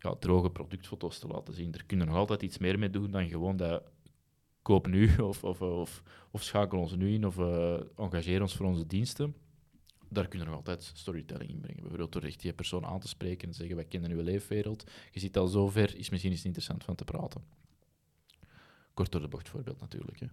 ja, 0.02 0.16
droge 0.16 0.50
productfoto's 0.50 1.20
te 1.20 1.28
laten 1.28 1.54
zien. 1.54 1.74
Er 1.74 1.86
kunnen 1.86 2.08
nog 2.08 2.16
altijd 2.16 2.42
iets 2.42 2.58
meer 2.58 2.80
mee 2.80 2.90
doen 2.90 3.12
dan 3.12 3.30
gewoon 3.30 3.58
dat 3.58 3.84
koop 4.62 4.88
nu 4.88 5.18
of, 5.30 5.44
of, 5.44 5.62
of, 5.62 6.04
of 6.32 6.44
schakel 6.44 6.80
ons 6.80 6.96
nu 6.96 7.14
in 7.14 7.26
of 7.26 7.38
uh, 7.38 7.80
engageer 7.98 8.42
ons 8.42 8.56
voor 8.56 8.66
onze 8.66 8.88
diensten. 8.88 9.36
Daar 10.10 10.28
kunnen 10.28 10.48
we 10.48 10.54
nog 10.54 10.64
altijd 10.66 10.92
storytelling 10.94 11.50
in 11.50 11.60
brengen. 11.60 11.82
Bijvoorbeeld 11.82 12.12
door 12.12 12.24
echt 12.24 12.42
die 12.42 12.54
persoon 12.54 12.86
aan 12.86 13.00
te 13.00 13.08
spreken 13.08 13.48
en 13.48 13.54
zeggen, 13.54 13.76
wij 13.76 13.86
kennen 13.86 14.12
uw 14.12 14.22
leefwereld. 14.22 14.92
Je 15.12 15.20
ziet 15.20 15.38
al 15.38 15.48
zover, 15.48 15.98
is 15.98 16.10
misschien 16.10 16.32
eens 16.32 16.46
interessant 16.46 16.84
van 16.84 16.96
te 16.96 17.04
praten. 17.04 17.44
Kort 18.94 19.12
door 19.12 19.22
de 19.22 19.28
bocht 19.28 19.50
voorbeeld 19.50 19.80
natuurlijk. 19.80 20.20
Hè. 20.20 20.26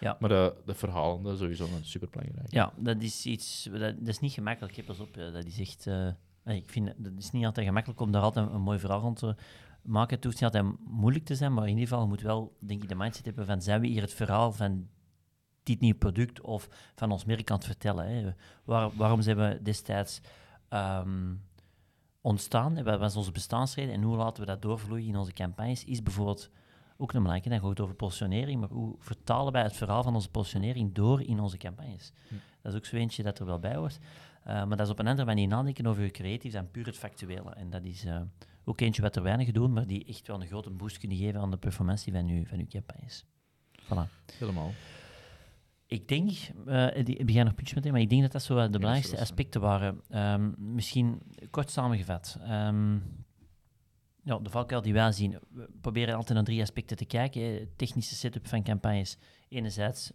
Ja. 0.00 0.16
Maar 0.20 0.28
de, 0.28 0.54
de 0.64 0.74
verhalen, 0.74 1.22
dat 1.22 1.32
is 1.32 1.38
sowieso 1.38 1.64
een 1.64 1.84
superbelangrijk. 1.84 2.52
Ja, 2.52 2.72
dat 2.76 3.02
is 3.02 3.26
iets, 3.26 3.68
dat, 3.72 3.80
dat 3.80 4.08
is 4.08 4.18
niet 4.18 4.32
gemakkelijk. 4.32 4.76
Heb 4.76 4.86
pas 4.86 5.00
op, 5.00 5.14
dat 5.14 5.44
is 5.44 5.58
echt... 5.58 5.86
Uh, 5.86 6.10
ik 6.56 6.70
vind, 6.70 6.92
dat 6.96 7.12
is 7.18 7.30
niet 7.30 7.44
altijd 7.44 7.66
gemakkelijk 7.66 8.00
om 8.00 8.10
daar 8.10 8.22
altijd 8.22 8.50
een 8.50 8.60
mooi 8.60 8.78
verhaal 8.78 9.00
rond 9.00 9.16
te 9.16 9.36
maken. 9.82 10.14
Het 10.16 10.24
hoeft 10.24 10.40
niet 10.40 10.54
altijd 10.54 10.74
moeilijk 10.84 11.24
te 11.24 11.34
zijn, 11.34 11.54
maar 11.54 11.64
in 11.64 11.70
ieder 11.78 11.88
geval 11.88 12.06
moet 12.06 12.20
wel, 12.20 12.56
denk 12.58 12.82
ik, 12.82 12.88
de 12.88 12.94
mindset 12.94 13.24
hebben 13.24 13.46
van, 13.46 13.62
zijn 13.62 13.80
we 13.80 13.86
hier 13.86 14.02
het 14.02 14.14
verhaal 14.14 14.52
van 14.52 14.88
dit 15.62 15.80
nieuwe 15.80 15.98
product 15.98 16.40
of 16.40 16.68
van 16.94 17.10
ons 17.10 17.24
merk 17.24 17.50
aan 17.50 17.56
het 17.56 17.66
vertellen? 17.66 18.08
Hè? 18.08 18.32
Waar, 18.64 18.90
waarom 18.96 19.22
zijn 19.22 19.36
we 19.36 19.58
destijds 19.62 20.20
um, 20.68 21.42
ontstaan? 22.20 22.82
Wat 22.82 22.98
was 22.98 23.16
onze 23.16 23.32
bestaansreden 23.32 23.94
en 23.94 24.02
hoe 24.02 24.16
laten 24.16 24.42
we 24.42 24.48
dat 24.48 24.62
doorvloeien 24.62 25.08
in 25.08 25.16
onze 25.16 25.32
campagnes? 25.32 25.84
Is 25.84 26.02
bijvoorbeeld 26.02 26.50
ook 26.96 27.12
een 27.12 27.22
belangrijke, 27.22 27.48
dan 27.48 27.60
gaat 27.60 27.68
het 27.68 27.80
over 27.80 27.94
positionering, 27.94 28.60
maar 28.60 28.68
hoe 28.68 28.96
vertalen 28.98 29.52
wij 29.52 29.62
het 29.62 29.76
verhaal 29.76 30.02
van 30.02 30.14
onze 30.14 30.30
positionering 30.30 30.94
door 30.94 31.22
in 31.22 31.40
onze 31.40 31.56
campagnes? 31.56 32.12
Hm. 32.28 32.34
Dat 32.62 32.72
is 32.72 32.78
ook 32.78 32.84
zo 32.84 32.96
eentje 32.96 33.22
dat 33.22 33.38
er 33.38 33.46
wel 33.46 33.58
bij 33.58 33.74
hoort. 33.74 33.98
Uh, 34.50 34.64
maar 34.64 34.76
dat 34.76 34.86
is 34.86 34.92
op 34.92 34.98
een 34.98 35.06
andere 35.06 35.26
manier 35.26 35.48
nadenken 35.48 35.86
over 35.86 36.02
je 36.02 36.10
creatief 36.10 36.54
en 36.54 36.70
puur 36.70 36.86
het 36.86 36.96
factuele. 36.96 37.50
En 37.50 37.70
dat 37.70 37.84
is 37.84 38.04
uh, 38.04 38.20
ook 38.64 38.80
eentje 38.80 39.02
wat 39.02 39.16
er 39.16 39.22
weinig 39.22 39.50
doen, 39.50 39.72
maar 39.72 39.86
die 39.86 40.04
echt 40.04 40.26
wel 40.26 40.40
een 40.40 40.46
grote 40.46 40.70
boost 40.70 40.98
kunnen 40.98 41.16
geven 41.16 41.40
aan 41.40 41.50
de 41.50 41.56
performantie 41.56 42.12
van 42.12 42.26
je, 42.26 42.46
van 42.46 42.58
uw 42.58 42.66
campagnes. 42.66 43.24
Voilà. 43.82 44.32
Helemaal. 44.38 44.72
Ik 45.86 46.08
denk, 46.08 46.30
uh, 46.66 46.96
ik 46.96 47.26
begin 47.26 47.44
nog 47.44 47.54
puntjes 47.54 47.74
meteen, 47.74 47.92
maar 47.92 48.00
ik 48.00 48.10
denk 48.10 48.22
dat 48.22 48.32
dat 48.32 48.42
zo 48.42 48.54
de 48.54 48.78
belangrijkste 48.78 49.20
aspecten 49.20 49.60
waren. 49.60 50.00
Um, 50.08 50.54
misschien 50.58 51.22
kort 51.50 51.70
samengevat. 51.70 52.38
Um, 52.48 53.02
ja, 54.22 54.38
de 54.38 54.50
valkuil 54.50 54.82
die 54.82 54.92
wij 54.92 55.12
zien, 55.12 55.38
we 55.50 55.68
proberen 55.80 56.14
altijd 56.14 56.34
naar 56.34 56.44
drie 56.44 56.62
aspecten 56.62 56.96
te 56.96 57.04
kijken. 57.04 57.68
Technische 57.76 58.14
setup 58.14 58.48
van 58.48 58.62
campagnes, 58.62 59.16
enerzijds. 59.48 60.12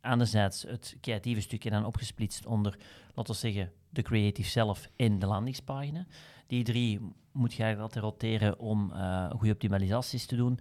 Anderzijds 0.00 0.62
het 0.62 0.96
creatieve 1.00 1.40
stukje 1.40 1.70
dan 1.70 1.84
opgesplitst 1.84 2.46
onder, 2.46 2.78
laten 3.14 3.34
we 3.34 3.40
zeggen, 3.40 3.72
de 3.88 4.02
creative 4.02 4.48
zelf 4.48 4.88
en 4.96 5.18
de 5.18 5.26
landingspagina. 5.26 6.06
Die 6.46 6.64
drie 6.64 7.00
moet 7.32 7.54
je 7.54 7.62
eigenlijk 7.62 7.94
altijd 7.94 8.04
roteren 8.04 8.58
om 8.58 8.92
uh, 8.92 9.30
goede 9.30 9.52
optimalisaties 9.52 10.26
te 10.26 10.36
doen. 10.36 10.60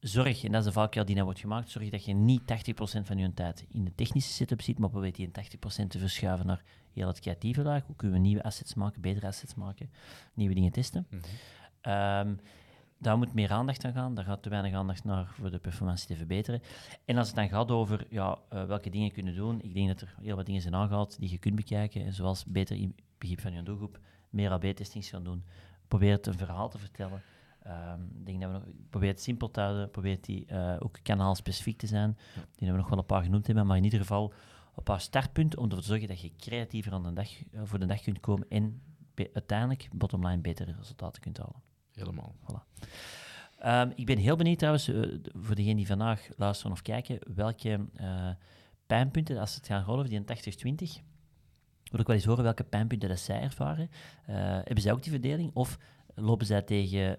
Zorg, 0.00 0.44
en 0.44 0.52
dat 0.52 0.60
is 0.60 0.66
de 0.66 0.72
valkuil 0.72 1.04
die 1.04 1.14
nou 1.14 1.26
wordt 1.26 1.40
gemaakt, 1.40 1.70
zorg 1.70 1.88
dat 1.88 2.04
je 2.04 2.14
niet 2.14 2.40
80% 2.40 2.44
van 3.02 3.18
je 3.18 3.34
tijd 3.34 3.66
in 3.68 3.84
de 3.84 3.94
technische 3.94 4.32
setup 4.32 4.62
ziet, 4.62 4.78
maar 4.78 4.90
probeer 4.90 5.12
die 5.12 5.28
80% 5.28 5.30
te 5.88 5.98
verschuiven 5.98 6.46
naar 6.46 6.62
heel 6.92 7.06
het 7.06 7.20
creatieve 7.20 7.62
laag. 7.62 7.86
Hoe 7.86 7.96
kunnen 7.96 8.16
we 8.16 8.22
nieuwe 8.22 8.42
assets 8.42 8.74
maken, 8.74 9.00
betere 9.00 9.26
assets 9.26 9.54
maken, 9.54 9.90
nieuwe 10.34 10.54
dingen 10.54 10.72
testen. 10.72 11.06
Mm 11.10 11.20
Um, 11.88 12.38
daar 12.98 13.18
moet 13.18 13.34
meer 13.34 13.50
aandacht 13.50 13.84
aan 13.84 13.92
gaan. 13.92 14.14
Daar 14.14 14.24
gaat 14.24 14.42
te 14.42 14.48
weinig 14.48 14.74
aandacht 14.74 15.04
naar 15.04 15.26
voor 15.26 15.50
de 15.50 15.58
performantie 15.58 16.06
te 16.06 16.16
verbeteren. 16.16 16.62
En 17.04 17.16
als 17.16 17.26
het 17.26 17.36
dan 17.36 17.48
gaat 17.48 17.70
over 17.70 18.06
ja, 18.10 18.38
uh, 18.52 18.64
welke 18.64 18.90
dingen 18.90 19.12
kunnen 19.12 19.34
doen, 19.34 19.60
ik 19.62 19.74
denk 19.74 19.88
dat 19.88 20.00
er 20.00 20.14
heel 20.20 20.36
wat 20.36 20.46
dingen 20.46 20.62
zijn 20.62 20.74
aangehaald 20.74 21.18
die 21.18 21.30
je 21.30 21.38
kunt 21.38 21.54
bekijken, 21.54 22.12
zoals 22.12 22.44
beter 22.44 22.76
in 22.76 22.94
begrip 23.18 23.40
van 23.40 23.52
je 23.52 23.62
doelgroep, 23.62 23.98
meer 24.30 24.50
AB-testings 24.50 25.08
gaan 25.08 25.24
doen. 25.24 25.44
Probeer 25.88 26.12
het 26.12 26.26
een 26.26 26.38
verhaal 26.38 26.68
te 26.68 26.78
vertellen. 26.78 27.22
Um, 27.66 28.24
denk 28.24 28.40
dat 28.40 28.50
we 28.50 28.56
nog, 28.56 28.66
probeer 28.90 29.08
het 29.08 29.22
simpel 29.22 29.50
te 29.50 29.60
houden, 29.60 29.90
probeer 29.90 30.18
die 30.20 30.46
uh, 30.52 30.76
ook 30.78 30.98
kanaalspecifiek 31.02 31.78
te 31.78 31.86
zijn. 31.86 32.16
Die 32.34 32.42
hebben 32.44 32.72
we 32.72 32.80
nog 32.80 32.88
wel 32.88 32.98
een 32.98 33.06
paar 33.06 33.22
genoemd 33.22 33.46
hebben, 33.46 33.66
maar 33.66 33.76
in 33.76 33.84
ieder 33.84 33.98
geval 33.98 34.32
een 34.76 34.82
paar 34.82 35.00
startpunten 35.00 35.58
om 35.58 35.64
ervoor 35.64 35.80
te 35.80 35.86
zorgen 35.86 36.08
dat 36.08 36.20
je 36.20 36.32
creatiever 36.36 36.92
aan 36.92 37.02
de 37.02 37.12
dag, 37.12 37.28
uh, 37.52 37.60
voor 37.64 37.78
de 37.78 37.86
dag 37.86 38.00
kunt 38.00 38.20
komen 38.20 38.46
en 38.48 38.82
uiteindelijk 39.32 39.88
bottomline 39.92 40.38
betere 40.38 40.72
resultaten 40.72 41.22
kunt 41.22 41.38
halen. 41.38 41.67
Helemaal. 41.98 42.34
Um, 43.66 43.92
ik 43.94 44.06
ben 44.06 44.18
heel 44.18 44.36
benieuwd 44.36 44.58
trouwens, 44.58 44.88
uh, 44.88 45.18
voor 45.32 45.54
degenen 45.54 45.76
die 45.76 45.86
vandaag 45.86 46.28
luisteren 46.36 46.72
of 46.72 46.82
kijken, 46.82 47.18
welke 47.34 47.80
uh, 48.00 48.30
pijnpunten, 48.86 49.38
als 49.38 49.54
het 49.54 49.66
gaat 49.66 49.86
rollen 49.86 50.06
over 50.06 50.24
die 50.24 50.96
80-20, 51.00 51.02
wil 51.90 52.00
ik 52.00 52.06
wel 52.06 52.16
eens 52.16 52.24
horen 52.24 52.44
welke 52.44 52.64
pijnpunten 52.64 53.08
dat 53.08 53.18
zij 53.18 53.40
ervaren. 53.40 53.90
Uh, 53.90 54.36
hebben 54.36 54.80
zij 54.80 54.92
ook 54.92 55.02
die 55.02 55.12
verdeling 55.12 55.50
of 55.54 55.78
lopen 56.14 56.46
zij 56.46 56.62
tegen 56.62 57.18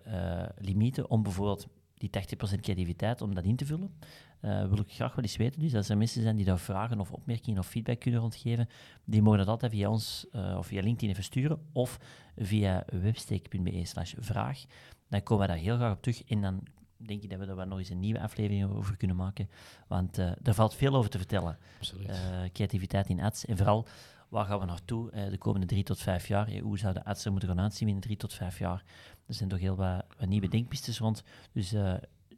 limieten 0.58 1.10
om 1.10 1.24
bijvoorbeeld 1.24 1.68
die 1.94 2.10
80% 2.10 2.60
creativiteit, 2.62 3.22
om 3.22 3.36
dat 3.36 3.44
in 3.44 3.56
te 3.56 3.66
vullen? 3.66 3.94
Wil 4.40 4.80
ik 4.80 4.92
graag 4.92 5.16
wel 5.16 5.24
eens 5.24 5.38
weten. 5.38 5.62
Dus 5.62 5.76
als 5.76 5.90
er 5.90 5.98
mensen 5.98 6.22
zijn 6.22 6.36
die 6.36 6.46
daar 6.46 6.60
vragen 6.60 7.00
of 7.00 7.12
opmerkingen 7.12 7.60
of 7.60 7.68
feedback 7.68 8.00
kunnen 8.00 8.20
rondgeven, 8.20 8.70
die 9.06 9.22
mogen 9.22 9.40
dat 9.40 9.48
altijd 9.48 9.72
via 9.72 9.90
ons 9.90 10.28
of 10.58 10.68
via 10.68 10.82
LinkedIn 10.82 11.10
even 11.10 11.24
sturen 11.24 11.60
of 11.74 12.00
via 12.38 12.84
websteek.be 12.92 13.86
slash 13.86 14.14
vraag. 14.18 14.64
Dan 15.08 15.24
komen 15.24 15.48
we 15.48 15.54
daar 15.54 15.62
heel 15.62 15.76
graag 15.76 15.92
op 15.92 16.02
terug 16.02 16.24
en 16.24 16.42
dan 16.42 16.64
denk 17.06 17.24
ik 17.24 17.30
dat 17.30 17.40
we 17.40 17.46
daar 17.46 17.68
nog 17.68 17.78
eens 17.78 17.90
een 17.90 18.00
nieuwe 18.00 18.22
aflevering 18.22 18.72
over 18.72 18.98
kunnen 18.98 19.16
maken. 19.16 19.50
Want 19.88 20.20
uh, 20.20 20.32
er 20.44 20.54
valt 20.54 20.76
veel 20.76 20.96
over 20.96 21.10
te 21.10 21.18
vertellen. 21.18 21.58
Absoluut. 21.78 22.10
Uh, 22.10 22.16
creativiteit 22.54 23.10
in 23.10 23.20
ads 23.20 23.46
en 23.46 23.58
vooral 23.58 23.88
waar 24.30 24.46
gaan 24.46 24.60
we 24.60 24.66
naartoe 24.66 25.12
uh, 25.12 25.30
de 25.30 25.38
komende 25.38 25.68
drie 25.68 25.84
tot 25.84 26.00
vijf 26.00 26.28
jaar? 26.28 26.58
hoe 26.60 26.78
zou 26.78 26.94
de 26.94 27.06
ads 27.06 27.26
er 27.26 27.32
moeten 27.32 27.50
gaan 27.50 27.60
aanzien 27.60 27.88
in 27.88 28.00
drie 28.00 28.18
tot 28.18 28.34
vijf 28.34 28.60
jaar? 28.60 28.84
Er 29.26 29.34
zijn 29.34 29.50
toch 29.50 29.60
heel 29.60 29.76
wat, 29.76 30.06
wat 30.18 30.28
nieuwe 30.28 30.48
denkpistes 30.48 31.00
rond. 31.00 31.24
Dus 31.52 31.72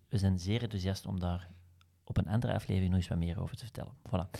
we 0.10 0.18
zijn 0.18 0.40
zeer 0.40 0.62
enthousiast 0.62 1.06
om 1.06 1.20
daar 1.20 1.50
op 2.12 2.26
een 2.26 2.34
andere 2.34 2.54
aflevering 2.54 2.90
nog 2.90 3.00
eens 3.00 3.10
wat 3.10 3.18
meer 3.18 3.42
over 3.42 3.56
te 3.56 3.64
vertellen. 3.64 3.92
Voilà. 4.08 4.40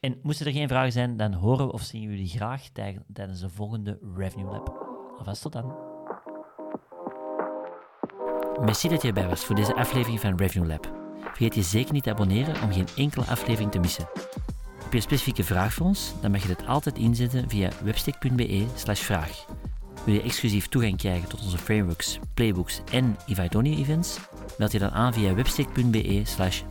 En 0.00 0.18
moesten 0.22 0.46
er 0.46 0.52
geen 0.52 0.68
vragen 0.68 0.92
zijn, 0.92 1.16
dan 1.16 1.32
horen 1.32 1.66
we 1.66 1.72
of 1.72 1.82
zien 1.82 2.02
jullie 2.02 2.28
graag 2.28 2.68
tijdens 3.12 3.40
de 3.40 3.48
volgende 3.48 3.98
Revenue 4.16 4.50
Lab. 4.50 4.68
Alvast 5.18 5.42
tot 5.42 5.52
dan. 5.52 5.74
Merci 8.60 8.88
dat 8.88 9.02
je 9.02 9.08
erbij 9.08 9.28
was 9.28 9.44
voor 9.44 9.54
deze 9.54 9.74
aflevering 9.74 10.20
van 10.20 10.36
Revenue 10.36 10.68
Lab. 10.68 10.92
Vergeet 11.20 11.54
je 11.54 11.62
zeker 11.62 11.92
niet 11.92 12.02
te 12.02 12.10
abonneren 12.10 12.62
om 12.62 12.72
geen 12.72 12.88
enkele 12.96 13.24
aflevering 13.24 13.70
te 13.70 13.78
missen. 13.78 14.08
Heb 14.82 14.90
je 14.90 14.96
een 14.96 15.02
specifieke 15.02 15.44
vraag 15.44 15.72
voor 15.72 15.86
ons? 15.86 16.12
Dan 16.20 16.30
mag 16.30 16.42
je 16.42 16.48
dit 16.48 16.66
altijd 16.66 16.98
inzetten 16.98 17.48
via 17.48 17.70
webstick.be 17.82 18.66
vraag. 18.84 19.46
Wil 20.04 20.14
je 20.14 20.22
exclusief 20.22 20.68
toegang 20.68 20.96
krijgen 20.96 21.28
tot 21.28 21.42
onze 21.42 21.58
frameworks, 21.58 22.18
playbooks 22.34 22.80
en 22.92 23.16
Ivaitonia 23.26 23.76
events? 23.76 24.18
Meld 24.58 24.72
je 24.72 24.78
dan 24.78 24.90
aan 24.90 25.12
via 25.12 25.34
webstick.be 25.34 26.22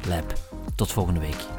lab. 0.08 0.34
Tot 0.76 0.92
volgende 0.92 1.20
week. 1.20 1.59